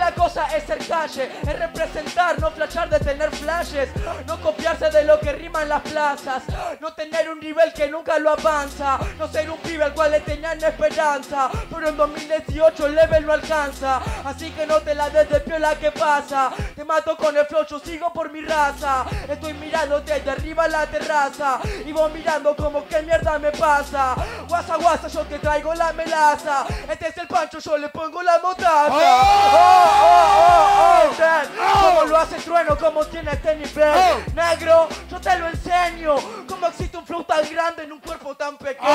La 0.00 0.12
cosa 0.12 0.46
es 0.56 0.64
ser 0.64 0.78
calle, 0.86 1.30
es 1.42 1.58
representar, 1.58 2.40
no 2.40 2.50
flashar 2.50 2.88
de 2.88 2.98
tener 2.98 3.30
flashes, 3.30 3.90
no 4.26 4.40
copiarse 4.40 4.88
de 4.90 5.04
lo 5.04 5.20
que 5.20 5.32
rima 5.32 5.62
en 5.62 5.68
las 5.68 5.82
plazas, 5.82 6.42
no 6.80 6.92
tener 6.94 7.28
un 7.28 7.38
nivel 7.38 7.70
que 7.74 7.86
nunca 7.88 8.18
lo 8.18 8.30
avanza, 8.30 8.98
no 9.18 9.28
ser 9.28 9.50
un 9.50 9.58
pibe 9.58 9.84
al 9.84 9.92
cual 9.92 10.12
le 10.12 10.20
tenían 10.20 10.62
esperanza, 10.64 11.50
pero 11.70 11.90
en 11.90 11.96
2018 11.98 12.86
el 12.86 12.94
level 12.94 13.26
no 13.26 13.32
alcanza, 13.34 14.00
así 14.24 14.50
que 14.52 14.66
no 14.66 14.80
te 14.80 14.94
la 14.94 15.10
des 15.10 15.28
de 15.28 15.40
piola 15.40 15.78
que 15.78 15.92
pasa, 15.92 16.50
te 16.74 16.82
mato 16.82 17.14
con 17.16 17.36
el 17.36 17.44
flow, 17.44 17.66
sigo 17.84 18.10
por 18.10 18.32
mi 18.32 18.40
raza, 18.40 19.04
estoy 19.28 19.52
mirando 19.52 20.00
desde 20.00 20.30
arriba 20.30 20.66
la 20.66 20.86
terraza, 20.86 21.60
y 21.84 21.92
vos 21.92 22.10
mirando 22.10 22.56
como 22.56 22.88
que 22.88 23.02
mierda 23.02 23.38
me 23.38 23.52
pasa, 23.52 24.14
guasa 24.48 24.76
guasa 24.76 25.08
yo 25.08 25.26
te 25.26 25.38
traigo 25.38 25.74
la 25.74 25.92
melaza, 25.92 26.64
este 26.90 27.08
es 27.08 27.18
el 27.18 27.26
pancho, 27.26 27.58
yo 27.58 27.76
le 27.76 27.90
pongo 27.90 28.22
la 28.22 28.38
motaza. 28.38 28.88
¡Oh! 28.90 29.89
Oh, 29.92 31.10
oh, 31.10 31.10
oh. 31.18 31.80
Como 31.80 32.04
lo 32.04 32.16
hace 32.18 32.36
trueno, 32.36 32.76
como 32.78 33.04
tiene 33.06 33.30
nivel 33.56 33.92
Oh. 33.94 34.20
Negro, 34.34 34.88
yo 35.10 35.20
te 35.20 35.38
lo 35.38 35.48
enseño 35.48 36.16
Cómo 36.48 36.66
existe 36.68 36.96
un 36.96 37.06
flow 37.06 37.24
tan 37.24 37.48
grande 37.50 37.82
en 37.84 37.92
un 37.92 38.00
cuerpo 38.00 38.34
tan 38.34 38.56
pequeño 38.56 38.88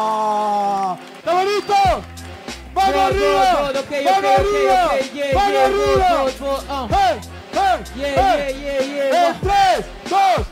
Ah. 0.00 0.96
¿Estamos 1.18 1.44
listos? 1.44 1.76
¡Mano 2.74 2.92
Voy, 2.92 3.00
arriba! 3.00 3.54
voy, 3.54 3.72
voy, 3.72 3.76
ok, 3.76 3.86
ok, 3.88 3.92
¡Mano 4.04 4.28
ok, 4.28 4.34
arriba! 4.38 4.84
ok, 4.86 4.92
yeah, 5.12 5.34
¡Mano 5.34 5.50
yeah, 5.50 5.64
arriba! 5.64 6.08
¡Hey! 6.90 7.20
¡Hey! 7.96 9.36
Tres, 9.42 9.86
dos, 10.08 10.46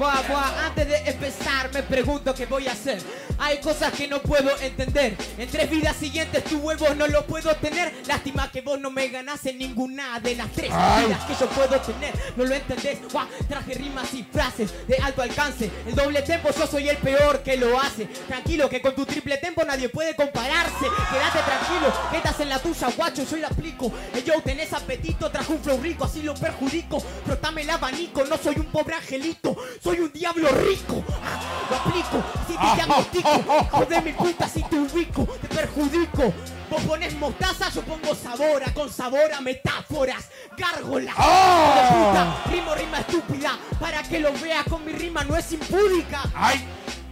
Buah, 0.00 0.22
buah, 0.22 0.64
antes 0.64 0.88
de 0.88 0.96
empezar 1.10 1.70
me 1.74 1.82
pregunto 1.82 2.34
qué 2.34 2.46
voy 2.46 2.66
a 2.66 2.72
hacer. 2.72 3.02
Hay 3.38 3.58
cosas 3.60 3.92
que 3.92 4.08
no 4.08 4.22
puedo 4.22 4.50
entender. 4.60 5.14
En 5.36 5.46
tres 5.46 5.68
vidas 5.68 5.94
siguientes 5.94 6.42
tu 6.44 6.56
huevo 6.56 6.94
no 6.94 7.06
lo 7.06 7.26
puedo 7.26 7.54
tener. 7.56 7.92
Lástima 8.06 8.50
que 8.50 8.62
vos 8.62 8.80
no 8.80 8.90
me 8.90 9.08
ganás 9.08 9.44
en 9.44 9.58
ninguna 9.58 10.18
de 10.20 10.36
las 10.36 10.50
tres 10.52 10.70
Ay. 10.72 11.04
vidas 11.04 11.24
que 11.24 11.34
yo 11.38 11.50
puedo 11.50 11.78
tener. 11.80 12.14
No 12.34 12.44
lo 12.44 12.54
entendés. 12.54 12.98
Buah, 13.12 13.26
traje 13.46 13.74
rimas 13.74 14.14
y 14.14 14.22
frases 14.22 14.72
de 14.88 14.96
alto 14.96 15.20
alcance. 15.20 15.70
El 15.86 15.94
doble 15.94 16.22
tempo 16.22 16.48
yo 16.50 16.66
soy 16.66 16.88
el 16.88 16.96
peor 16.96 17.42
que 17.42 17.58
lo 17.58 17.78
hace. 17.78 18.06
Tranquilo 18.06 18.70
que 18.70 18.80
con 18.80 18.94
tu 18.94 19.04
triple 19.04 19.36
tempo 19.36 19.64
nadie 19.66 19.90
puede 19.90 20.16
compararse. 20.16 20.86
Quédate 21.10 21.40
tranquilo, 21.44 21.92
que 22.10 22.16
estás 22.16 22.40
en 22.40 22.48
la 22.48 22.58
tuya, 22.58 22.88
guacho, 22.96 23.24
yo 23.24 23.36
la 23.36 23.48
aplico. 23.48 23.92
El 24.14 24.24
yo 24.24 24.40
tenés 24.42 24.72
apetito, 24.72 25.30
trajo 25.30 25.52
un 25.52 25.62
flow 25.62 25.78
rico, 25.82 26.06
así 26.06 26.22
lo 26.22 26.34
perjudico. 26.34 27.00
Frotame 27.26 27.62
el 27.62 27.70
abanico, 27.70 28.24
no 28.24 28.38
soy 28.38 28.56
un 28.56 28.66
pobre 28.66 28.94
angelito, 28.94 29.56
soy 29.82 29.89
un 29.98 30.12
diablo 30.12 30.48
rico. 30.50 31.02
Ah, 31.22 31.40
lo 31.70 31.76
aplico, 31.76 32.22
si 32.46 32.56
te 32.56 32.74
diagnostico. 32.74 33.66
Joder 33.70 34.02
mi 34.04 34.12
puta 34.12 34.48
si 34.48 34.62
te 34.62 34.78
ubico, 34.78 35.24
te 35.40 35.48
perjudico. 35.48 36.32
Vos 36.70 36.82
pones 36.82 37.14
mostaza, 37.14 37.68
yo 37.70 37.82
pongo 37.82 38.14
sabor 38.14 38.62
a 38.64 38.72
con 38.72 38.90
sabor 38.92 39.32
a 39.32 39.40
metáforas, 39.40 40.28
gárgolas. 40.56 41.14
¡Ah! 41.18 42.42
Puta, 42.44 42.54
rimo 42.54 42.74
rima 42.74 43.00
estúpida, 43.00 43.58
para 43.80 44.02
que 44.02 44.20
lo 44.20 44.32
veas 44.34 44.64
con 44.64 44.84
mi 44.84 44.92
rima 44.92 45.24
no 45.24 45.36
es 45.36 45.50
impúdica. 45.52 46.22
¡Ay! 46.34 46.64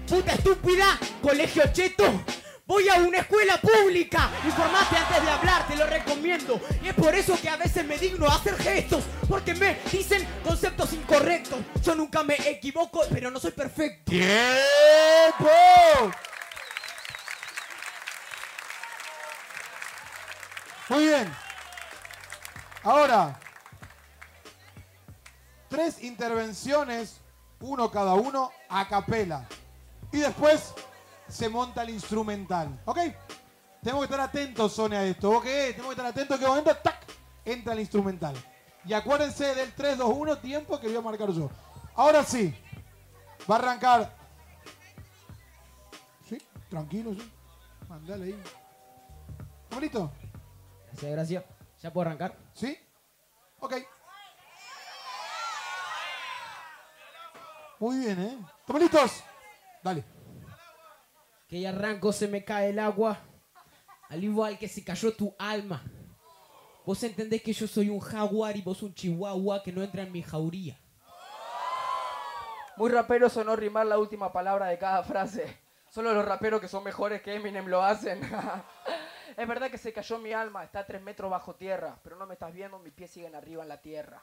Puta 0.07 0.33
estúpida, 0.33 0.99
colegio 1.21 1.65
cheto. 1.73 2.05
Voy 2.69 2.87
a 2.91 2.97
una 2.97 3.21
escuela 3.21 3.59
pública. 3.59 4.29
Informate 4.45 4.95
antes 4.95 5.23
de 5.23 5.31
hablar, 5.31 5.67
te 5.67 5.75
lo 5.75 5.87
recomiendo. 5.87 6.61
Y 6.83 6.89
es 6.89 6.95
por 6.95 7.15
eso 7.15 7.41
que 7.41 7.49
a 7.49 7.57
veces 7.57 7.83
me 7.87 7.97
digno 7.97 8.29
a 8.29 8.35
hacer 8.35 8.59
gestos. 8.59 9.05
Porque 9.27 9.55
me 9.55 9.79
dicen 9.91 10.29
conceptos 10.45 10.93
incorrectos. 10.93 11.61
Yo 11.83 11.95
nunca 11.95 12.23
me 12.23 12.35
equivoco, 12.47 13.01
pero 13.11 13.31
no 13.31 13.41
soy 13.41 13.53
perfecto. 13.53 14.11
¡Tiempo! 14.11 15.49
Muy 20.91 21.07
bien. 21.07 21.35
Ahora, 22.83 23.41
tres 25.71 26.03
intervenciones, 26.03 27.23
uno 27.61 27.91
cada 27.91 28.13
uno, 28.13 28.53
a 28.69 28.87
capela. 28.87 29.49
Y 30.13 30.19
después 30.19 30.75
se 31.29 31.49
monta 31.49 31.83
el 31.83 31.91
instrumental. 31.91 32.81
¿Ok? 32.85 32.99
Tenemos 33.83 34.07
que 34.07 34.13
estar 34.13 34.21
atentos, 34.21 34.73
Sonia, 34.73 35.01
a 35.01 35.05
esto. 35.05 35.31
¿Ok? 35.31 35.45
Tenemos 35.45 35.87
que 35.87 35.93
estar 35.93 36.07
atentos 36.07 36.39
que 36.39 36.45
en 36.45 36.51
momento, 36.51 36.77
¡tac! 36.77 37.07
entra 37.45 37.73
el 37.73 37.81
instrumental. 37.81 38.35
Y 38.85 38.93
acuérdense 38.93 39.55
del 39.55 39.73
3, 39.73 39.99
2, 39.99 40.13
1, 40.15 40.39
tiempo 40.39 40.81
que 40.81 40.89
voy 40.89 40.97
a 40.97 41.01
marcar 41.01 41.31
yo. 41.31 41.51
Ahora 41.95 42.25
sí. 42.25 42.55
Va 43.51 43.57
a 43.57 43.59
arrancar. 43.59 44.17
Sí, 46.29 46.39
tranquilo, 46.69 47.13
sí. 47.15 47.33
Mandale 47.89 48.25
ahí. 48.27 48.43
¿Estamos 49.65 49.83
listos? 49.83 50.11
Gracias, 50.87 51.13
gracias. 51.13 51.45
¿Ya 51.81 51.93
puedo 51.93 52.07
arrancar? 52.07 52.37
¿Sí? 52.55 52.77
Ok. 53.61 53.75
Muy 57.79 57.99
bien, 57.99 58.21
¿eh? 58.21 58.39
¿Estamos 58.61 58.83
listos? 58.83 59.25
Dale. 59.83 60.18
Que 61.49 61.61
ya 61.61 61.71
arranco, 61.71 62.13
se 62.13 62.29
me 62.29 62.45
cae 62.45 62.71
el 62.71 62.79
agua. 62.79 63.19
Al 64.09 64.23
igual 64.23 64.59
que 64.59 64.69
se 64.69 64.85
cayó 64.85 65.15
tu 65.15 65.35
alma. 65.39 65.83
Vos 66.85 67.03
entendés 67.03 67.43
que 67.43 67.53
yo 67.53 67.67
soy 67.67 67.89
un 67.89 68.01
jaguar 68.01 68.57
y 68.57 68.63
vos 68.63 68.83
un 68.83 68.95
chihuahua 68.95 69.63
que 69.63 69.73
no 69.73 69.83
entra 69.83 70.03
en 70.03 70.13
mi 70.13 70.23
jauría. 70.23 70.79
Muy 72.77 72.91
rapero 72.91 73.27
eso 73.27 73.43
no 73.43 73.57
rimar 73.57 73.87
la 73.87 73.99
última 73.99 74.33
palabra 74.33 74.67
de 74.67 74.79
cada 74.79 75.03
frase. 75.03 75.59
Solo 75.91 76.15
los 76.15 76.25
raperos 76.25 76.61
que 76.61 76.69
son 76.69 76.85
mejores 76.85 77.23
que 77.23 77.35
Eminem 77.35 77.67
lo 77.67 77.83
hacen. 77.83 78.21
es 79.37 79.49
verdad 79.49 79.71
que 79.71 79.79
se 79.79 79.93
cayó 79.93 80.19
mi 80.19 80.33
alma, 80.33 80.65
está 80.65 80.81
a 80.81 80.87
tres 80.87 81.03
metros 81.03 81.31
bajo 81.31 81.55
tierra, 81.55 81.99
pero 82.05 82.17
no 82.17 82.27
me 82.27 82.35
estás 82.35 82.55
viendo, 82.55 82.79
mis 82.79 82.93
pies 82.93 83.11
siguen 83.11 83.35
arriba 83.35 83.63
en 83.63 83.69
la 83.69 83.81
tierra. 83.81 84.23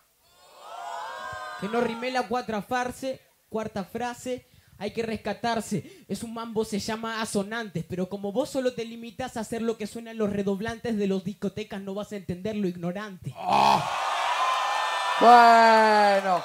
Que 1.60 1.68
no 1.68 1.82
rimé 1.82 2.12
la 2.12 2.28
cuarta 2.28 2.62
frase, 2.62 3.20
cuarta 3.50 3.84
frase, 3.84 4.48
hay 4.78 4.92
que 4.92 5.04
rescatarse. 5.04 6.06
Es 6.08 6.24
un 6.24 6.34
mambo, 6.34 6.66
se 6.66 6.80
llama 6.80 7.22
asonantes, 7.22 7.86
pero 7.88 8.10
como 8.10 8.32
vos 8.32 8.50
solo 8.50 8.74
te 8.74 8.86
limitas 8.86 9.38
a 9.38 9.42
hacer 9.42 9.62
lo 9.62 9.78
que 9.78 9.88
suenan 9.88 10.18
los 10.18 10.32
redoblantes 10.32 10.98
de 10.98 11.08
los 11.08 11.24
discotecas, 11.24 11.82
no 11.82 11.94
vas 11.94 12.12
a 12.12 12.18
entender 12.18 12.56
lo 12.56 12.68
ignorante. 12.68 13.34
Bueno. 15.20 16.44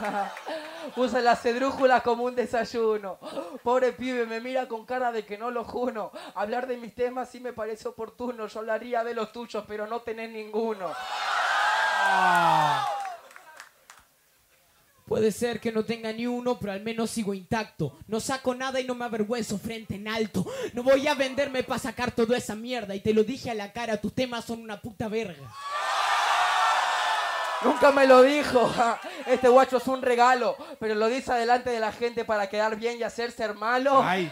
Usa 0.96 1.20
la 1.20 1.36
cedrújula 1.36 2.00
como 2.00 2.24
un 2.24 2.34
desayuno. 2.34 3.18
Pobre 3.62 3.92
pibe, 3.92 4.26
me 4.26 4.40
mira 4.40 4.66
con 4.66 4.84
cara 4.84 5.12
de 5.12 5.24
que 5.24 5.38
no 5.38 5.50
lo 5.50 5.64
juno. 5.64 6.10
Hablar 6.34 6.66
de 6.66 6.76
mis 6.76 6.94
temas 6.94 7.28
sí 7.28 7.40
me 7.40 7.52
parece 7.52 7.88
oportuno. 7.88 8.46
Yo 8.46 8.60
hablaría 8.60 9.04
de 9.04 9.14
los 9.14 9.32
tuyos, 9.32 9.64
pero 9.66 9.86
no 9.86 10.00
tenés 10.00 10.30
ninguno. 10.30 10.90
Puede 15.10 15.32
ser 15.32 15.58
que 15.58 15.72
no 15.72 15.84
tenga 15.84 16.12
ni 16.12 16.28
uno, 16.28 16.60
pero 16.60 16.72
al 16.72 16.82
menos 16.82 17.10
sigo 17.10 17.34
intacto. 17.34 17.98
No 18.06 18.20
saco 18.20 18.54
nada 18.54 18.78
y 18.78 18.84
no 18.84 18.94
me 18.94 19.06
avergüenzo 19.06 19.58
frente 19.58 19.96
en 19.96 20.06
alto. 20.06 20.46
No 20.72 20.84
voy 20.84 21.08
a 21.08 21.14
venderme 21.14 21.64
para 21.64 21.80
sacar 21.80 22.12
toda 22.12 22.38
esa 22.38 22.54
mierda. 22.54 22.94
Y 22.94 23.00
te 23.00 23.12
lo 23.12 23.24
dije 23.24 23.50
a 23.50 23.54
la 23.54 23.72
cara, 23.72 23.96
tus 23.96 24.14
temas 24.14 24.44
son 24.44 24.62
una 24.62 24.80
puta 24.80 25.08
verga. 25.08 25.52
Nunca 27.64 27.90
me 27.90 28.06
lo 28.06 28.22
dijo. 28.22 28.72
Este 29.26 29.48
guacho 29.48 29.78
es 29.78 29.88
un 29.88 30.00
regalo, 30.00 30.56
pero 30.78 30.94
lo 30.94 31.08
dice 31.08 31.32
delante 31.34 31.70
de 31.70 31.80
la 31.80 31.90
gente 31.90 32.24
para 32.24 32.48
quedar 32.48 32.76
bien 32.76 32.96
y 33.00 33.02
hacerse 33.02 33.42
hermano. 33.42 34.02
Ay. 34.04 34.30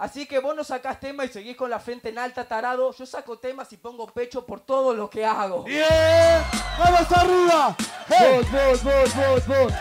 Así 0.00 0.24
que 0.24 0.38
vos 0.38 0.56
no 0.56 0.64
sacás 0.64 0.98
temas 0.98 1.26
y 1.26 1.28
seguís 1.34 1.56
con 1.58 1.68
la 1.68 1.78
frente 1.78 2.08
en 2.08 2.18
alta, 2.18 2.48
tarado. 2.48 2.90
Yo 2.94 3.04
saco 3.04 3.38
temas 3.38 3.70
y 3.74 3.76
pongo 3.76 4.06
pecho 4.06 4.46
por 4.46 4.60
todo 4.60 4.94
lo 4.94 5.10
que 5.10 5.26
hago. 5.26 5.64
¡Bien! 5.64 5.84
¡Vamos 6.78 7.12
arriba! 7.12 7.76
Vos, 8.08 8.50
vos, 8.50 8.82
vos, 8.82 9.14
vos, 9.14 9.46
vos. 9.46 9.72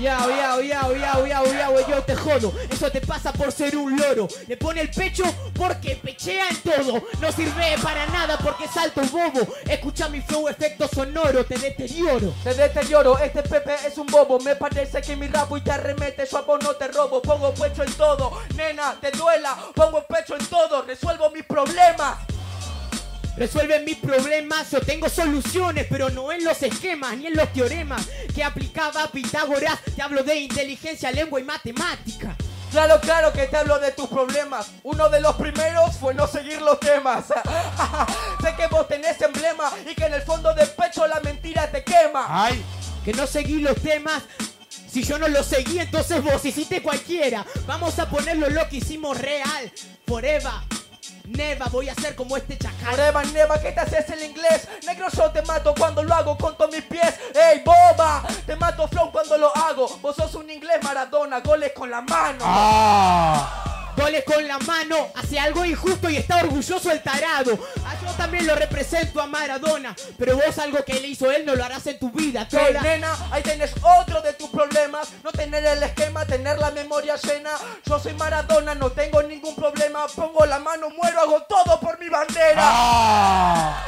Yao, 0.00 0.30
yao, 0.30 0.60
yao, 0.60 0.94
yao, 0.94 1.26
yao, 1.26 1.46
yao, 1.46 1.88
yo 1.88 2.02
te 2.04 2.14
jodo. 2.14 2.52
Eso 2.70 2.88
te 2.90 3.00
pasa 3.00 3.32
por 3.32 3.50
ser 3.50 3.76
un 3.76 3.96
loro. 3.98 4.28
Le 4.46 4.56
pone 4.56 4.80
el 4.80 4.90
pecho 4.90 5.24
porque 5.54 5.96
pechea 5.96 6.48
en 6.50 6.56
todo. 6.62 7.02
No 7.20 7.32
sirve 7.32 7.76
para 7.82 8.06
nada 8.06 8.38
porque 8.38 8.68
salto 8.68 9.00
bobo. 9.10 9.54
Escucha 9.68 10.08
mi 10.08 10.20
flow, 10.20 10.48
efecto 10.48 10.86
sonoro, 10.86 11.44
te 11.44 11.58
deterioro. 11.58 12.32
Te 12.44 12.54
deterioro, 12.54 13.18
este 13.18 13.42
Pepe 13.42 13.74
es 13.86 13.98
un 13.98 14.06
bobo. 14.06 14.38
Me 14.38 14.54
parece 14.54 15.00
que 15.00 15.16
mi 15.16 15.26
rabo 15.26 15.56
y 15.56 15.62
te 15.62 15.72
arremete. 15.72 16.28
Yo 16.30 16.38
a 16.38 16.58
no 16.58 16.76
te 16.76 16.88
robo, 16.88 17.20
pongo 17.20 17.52
pecho 17.54 17.82
en 17.82 17.92
todo. 17.94 18.40
Nena, 18.54 18.96
te 19.00 19.10
duela, 19.10 19.56
pongo 19.74 20.04
pecho 20.06 20.36
en 20.36 20.46
todo. 20.46 20.82
Resuelvo 20.82 21.30
mis 21.30 21.44
problemas. 21.44 22.18
Resuelve 23.38 23.78
mis 23.84 23.98
problemas, 23.98 24.68
yo 24.72 24.80
tengo 24.80 25.08
soluciones, 25.08 25.86
pero 25.88 26.10
no 26.10 26.32
en 26.32 26.42
los 26.42 26.60
esquemas 26.60 27.16
ni 27.16 27.28
en 27.28 27.36
los 27.36 27.52
teoremas 27.52 28.04
que 28.34 28.42
aplicaba 28.42 29.06
Pitágoras. 29.12 29.78
Te 29.94 30.02
hablo 30.02 30.24
de 30.24 30.40
inteligencia, 30.40 31.12
lengua 31.12 31.38
y 31.38 31.44
matemática. 31.44 32.36
Claro, 32.72 33.00
claro 33.00 33.32
que 33.32 33.46
te 33.46 33.56
hablo 33.56 33.78
de 33.78 33.92
tus 33.92 34.08
problemas. 34.08 34.72
Uno 34.82 35.08
de 35.08 35.20
los 35.20 35.36
primeros 35.36 35.96
fue 35.98 36.14
no 36.14 36.26
seguir 36.26 36.60
los 36.62 36.80
temas. 36.80 37.26
sé 38.42 38.56
que 38.56 38.66
vos 38.66 38.88
tenés 38.88 39.22
emblema 39.22 39.70
y 39.88 39.94
que 39.94 40.06
en 40.06 40.14
el 40.14 40.22
fondo 40.22 40.52
del 40.52 40.68
pecho 40.70 41.06
la 41.06 41.20
mentira 41.20 41.70
te 41.70 41.84
quema. 41.84 42.26
¡Ay! 42.28 42.60
Que 43.04 43.12
no 43.12 43.24
seguí 43.28 43.60
los 43.60 43.80
temas. 43.80 44.24
Si 44.90 45.04
yo 45.04 45.16
no 45.16 45.28
los 45.28 45.46
seguí, 45.46 45.78
entonces 45.78 46.20
vos 46.24 46.44
hiciste 46.44 46.82
cualquiera. 46.82 47.46
Vamos 47.68 48.00
a 48.00 48.10
ponerlo 48.10 48.50
lo 48.50 48.68
que 48.68 48.78
hicimos 48.78 49.16
real. 49.16 49.72
Forever. 50.08 50.77
Neva, 51.28 51.66
voy 51.66 51.88
a 51.88 51.94
ser 51.94 52.14
como 52.14 52.36
este 52.36 52.56
chacal. 52.56 52.96
Neva, 52.96 53.22
neva, 53.24 53.60
¿qué 53.60 53.72
te 53.72 53.80
haces 53.80 54.08
el 54.10 54.22
inglés? 54.22 54.66
Negro, 54.86 55.08
yo 55.14 55.30
te 55.30 55.42
mato 55.42 55.74
cuando 55.76 56.02
lo 56.02 56.14
hago 56.14 56.38
con 56.38 56.56
todos 56.56 56.70
mis 56.74 56.82
pies. 56.84 57.14
¡Ey, 57.34 57.62
boba! 57.64 58.24
Te 58.46 58.56
mato 58.56 58.88
flow 58.88 59.12
cuando 59.12 59.36
lo 59.36 59.54
hago. 59.54 59.88
Vos 60.00 60.16
sos 60.16 60.34
un 60.34 60.50
inglés 60.50 60.78
Maradona, 60.82 61.40
goles 61.40 61.72
con 61.74 61.90
la 61.90 62.00
mano. 62.00 62.38
¡Ah! 62.42 63.77
Goles 63.98 64.22
con 64.24 64.46
la 64.46 64.58
mano, 64.60 65.08
hace 65.16 65.40
algo 65.40 65.64
injusto 65.64 66.08
y 66.08 66.16
está 66.16 66.36
orgulloso 66.36 66.90
el 66.92 67.02
tarado. 67.02 67.58
Ah, 67.84 67.96
yo 68.00 68.12
también 68.12 68.46
lo 68.46 68.54
represento 68.54 69.20
a 69.20 69.26
Maradona, 69.26 69.96
pero 70.16 70.36
vos 70.36 70.56
algo 70.58 70.84
que 70.84 71.00
le 71.00 71.08
hizo 71.08 71.30
él 71.32 71.44
no 71.44 71.56
lo 71.56 71.64
harás 71.64 71.84
en 71.88 71.98
tu 71.98 72.08
vida, 72.10 72.42
Ey, 72.42 72.46
trola. 72.48 72.80
nena, 72.80 73.16
ahí 73.32 73.42
tenés 73.42 73.72
otro 74.00 74.22
de 74.22 74.34
tus 74.34 74.50
problemas. 74.50 75.08
No 75.24 75.32
tener 75.32 75.64
el 75.64 75.82
esquema, 75.82 76.24
tener 76.24 76.58
la 76.58 76.70
memoria 76.70 77.16
llena. 77.16 77.50
Yo 77.84 77.98
soy 77.98 78.14
Maradona, 78.14 78.76
no 78.76 78.90
tengo 78.92 79.20
ningún 79.24 79.56
problema. 79.56 80.06
Pongo 80.14 80.46
la 80.46 80.60
mano, 80.60 80.90
muero, 80.90 81.20
hago 81.20 81.42
todo 81.48 81.80
por 81.80 81.98
mi 81.98 82.08
bandera. 82.08 82.62
¡Ah! 82.62 83.84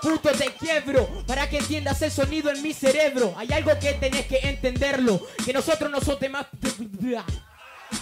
Puto 0.00 0.30
te 0.30 0.52
quiebro 0.54 1.06
para 1.26 1.50
que 1.50 1.58
entiendas 1.58 2.00
el 2.02 2.12
sonido 2.12 2.50
en 2.50 2.62
mi 2.62 2.72
cerebro. 2.72 3.34
Hay 3.36 3.52
algo 3.52 3.76
que 3.80 3.94
tenés 3.94 4.26
que 4.26 4.38
entenderlo, 4.48 5.20
que 5.44 5.52
nosotros 5.52 5.90
no 5.90 6.00
somos 6.00 6.20
más 6.30 6.46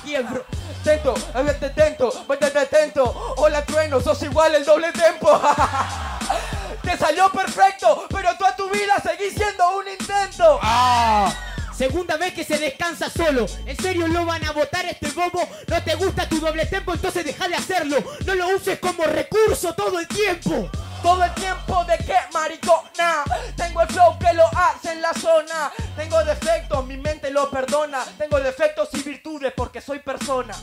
quiebro. 0.04 0.44
Tento, 0.84 1.14
vete 1.44 1.70
tento, 1.70 2.24
vete 2.28 2.66
tento. 2.66 3.34
Hola 3.36 3.64
trueno, 3.64 4.00
sos 4.00 4.22
igual 4.22 4.54
el 4.54 4.64
doble 4.64 4.92
tempo. 4.92 5.28
Te 6.82 6.96
salió 6.96 7.30
perfecto, 7.30 8.06
pero 8.08 8.36
toda 8.38 8.56
tu 8.56 8.70
vida 8.70 8.94
seguís 9.02 9.34
siendo 9.34 9.76
un 9.76 9.88
intento. 9.88 10.58
¡Ah! 10.62 11.30
Segunda 11.76 12.16
vez 12.16 12.34
que 12.34 12.44
se 12.44 12.58
descansa 12.58 13.08
solo. 13.08 13.46
¿En 13.64 13.76
serio 13.76 14.08
lo 14.08 14.24
van 14.26 14.44
a 14.44 14.52
votar 14.52 14.84
este 14.86 15.08
bobo? 15.10 15.48
¿No 15.68 15.82
te 15.82 15.94
gusta 15.94 16.28
tu 16.28 16.40
doble 16.40 16.66
tempo? 16.66 16.92
Entonces 16.92 17.24
deja 17.24 17.46
de 17.46 17.54
hacerlo. 17.54 17.98
No 18.26 18.34
lo 18.34 18.48
uses 18.48 18.80
como 18.80 19.04
recurso 19.04 19.74
todo 19.74 20.00
el 20.00 20.08
tiempo. 20.08 20.68
Todo 21.02 21.24
el 21.24 21.34
tiempo 21.34 21.84
de 21.84 21.98
que 21.98 22.16
maricona 22.32 23.24
Tengo 23.56 23.82
el 23.82 23.88
flow 23.88 24.18
que 24.18 24.32
lo 24.34 24.46
hace 24.56 24.92
en 24.92 25.02
la 25.02 25.12
zona. 25.14 25.72
Tengo 25.96 26.22
defectos, 26.24 26.84
mi 26.86 26.96
mente 26.96 27.30
lo 27.30 27.50
perdona. 27.50 28.04
Tengo 28.16 28.38
defectos 28.40 28.88
y 28.94 29.02
virtudes 29.02 29.52
porque 29.56 29.80
soy 29.80 30.00
persona 30.00 30.54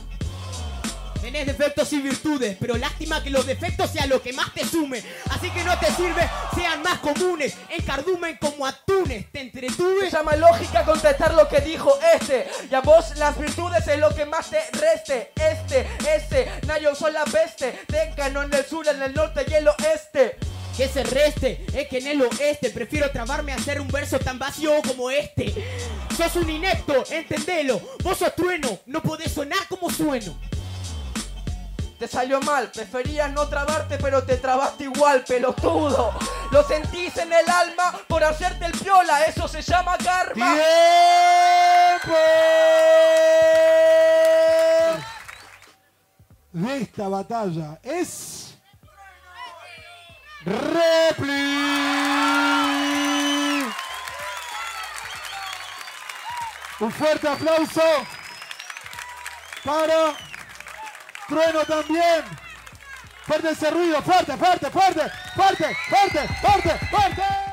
Tenés 1.25 1.47
defectos 1.47 1.91
y 1.91 2.01
virtudes, 2.01 2.55
pero 2.59 2.77
lástima 2.77 3.23
que 3.23 3.31
los 3.31 3.47
defectos 3.47 3.89
sean 3.89 4.09
lo 4.09 4.21
que 4.21 4.31
más 4.31 4.53
te 4.53 4.63
sume. 4.63 5.01
Así 5.31 5.49
que 5.49 5.63
no 5.63 5.75
te 5.79 5.87
sirve, 5.87 6.29
sean 6.53 6.83
más 6.83 6.99
comunes. 6.99 7.55
Encardumen 7.75 8.37
como 8.37 8.63
atunes. 8.63 9.25
¿Te 9.31 9.39
Se 9.39 9.45
entretuve? 9.45 10.11
llama 10.11 10.35
lógica 10.35 10.85
contestar 10.85 11.33
lo 11.33 11.49
que 11.49 11.61
dijo 11.61 11.97
este 12.13 12.47
Y 12.69 12.75
a 12.75 12.81
vos 12.81 13.17
las 13.17 13.35
virtudes 13.39 13.87
es 13.87 13.99
lo 13.99 14.13
que 14.13 14.25
más 14.25 14.49
te 14.51 14.59
reste 14.71 15.31
Este, 15.35 15.87
ese, 16.15 16.47
Nayo 16.67 16.93
son 16.93 17.13
la 17.13 17.23
peste 17.25 17.71
Técano 17.87 18.43
en 18.43 18.53
el 18.53 18.65
sur, 18.65 18.87
en 18.87 19.01
el 19.01 19.13
norte 19.13 19.45
y 19.47 19.53
el 19.55 19.67
oeste 19.67 20.37
Que 20.77 20.87
se 20.87 21.03
reste, 21.03 21.65
es 21.73 21.87
que 21.87 21.97
en 21.97 22.07
el 22.07 22.21
oeste 22.21 22.69
prefiero 22.69 23.09
trabarme 23.09 23.51
a 23.51 23.55
hacer 23.55 23.81
un 23.81 23.87
verso 23.87 24.19
tan 24.19 24.37
vacío 24.37 24.79
como 24.87 25.09
este. 25.09 25.53
Sos 26.15 26.35
un 26.35 26.49
inepto, 26.49 27.03
entendelo. 27.09 27.81
Vos 28.03 28.19
sos 28.19 28.35
trueno, 28.35 28.79
no 28.85 29.01
podés 29.01 29.31
sonar 29.31 29.67
como 29.69 29.89
sueno. 29.89 30.37
Te 31.97 32.07
salió 32.09 32.41
mal, 32.41 32.69
preferías 32.71 33.31
no 33.31 33.47
trabarte, 33.47 33.97
pero 33.97 34.21
te 34.23 34.35
trabaste 34.37 34.83
igual, 34.83 35.23
pelotudo. 35.23 36.13
Lo 36.51 36.61
sentís 36.63 37.15
en 37.17 37.31
el 37.31 37.49
alma 37.49 37.93
por 38.07 38.21
hacerte 38.23 38.65
el 38.65 38.73
piola, 38.73 39.23
eso 39.23 39.47
se 39.47 39.61
llama 39.61 39.97
karma. 39.97 40.55
¡Tiempo! 40.55 42.17
De 46.51 46.77
esta 46.81 47.07
batalla 47.07 47.79
es. 47.81 48.55
Repli. 50.43 51.65
Un 56.79 56.91
fuerte 56.91 57.27
aplauso 57.27 57.81
para 59.63 60.13
Trueno 61.27 61.63
también. 61.65 62.23
Fuerte 63.25 63.49
ese 63.49 63.71
ruido, 63.71 64.01
fuerte, 64.03 64.37
fuerte, 64.37 64.69
fuerte, 64.69 65.11
fuerte, 65.35 65.75
fuerte, 65.89 66.27
fuerte, 66.41 66.87
fuerte. 66.91 67.45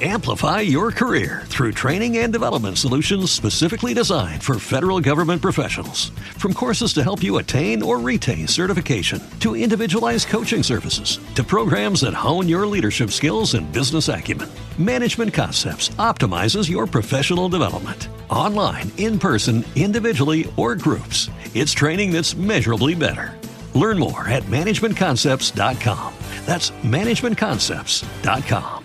Amplify 0.00 0.60
your 0.60 0.92
career 0.92 1.42
through 1.46 1.72
training 1.72 2.18
and 2.18 2.32
development 2.32 2.78
solutions 2.78 3.32
specifically 3.32 3.94
designed 3.94 4.40
for 4.44 4.60
federal 4.60 5.00
government 5.00 5.42
professionals. 5.42 6.10
From 6.36 6.54
courses 6.54 6.92
to 6.92 7.02
help 7.02 7.20
you 7.20 7.38
attain 7.38 7.82
or 7.82 7.98
retain 7.98 8.46
certification, 8.46 9.20
to 9.40 9.56
individualized 9.56 10.28
coaching 10.28 10.62
services, 10.62 11.18
to 11.34 11.42
programs 11.42 12.02
that 12.02 12.14
hone 12.14 12.48
your 12.48 12.64
leadership 12.64 13.10
skills 13.10 13.54
and 13.54 13.72
business 13.72 14.08
acumen, 14.08 14.48
Management 14.78 15.34
Concepts 15.34 15.88
optimizes 15.98 16.70
your 16.70 16.86
professional 16.86 17.48
development. 17.48 18.06
Online, 18.30 18.92
in 18.98 19.18
person, 19.18 19.64
individually, 19.74 20.48
or 20.56 20.76
groups, 20.76 21.28
it's 21.54 21.72
training 21.72 22.12
that's 22.12 22.36
measurably 22.36 22.94
better. 22.94 23.36
Learn 23.74 23.98
more 23.98 24.28
at 24.28 24.44
managementconcepts.com. 24.44 26.14
That's 26.46 26.70
managementconcepts.com. 26.70 28.77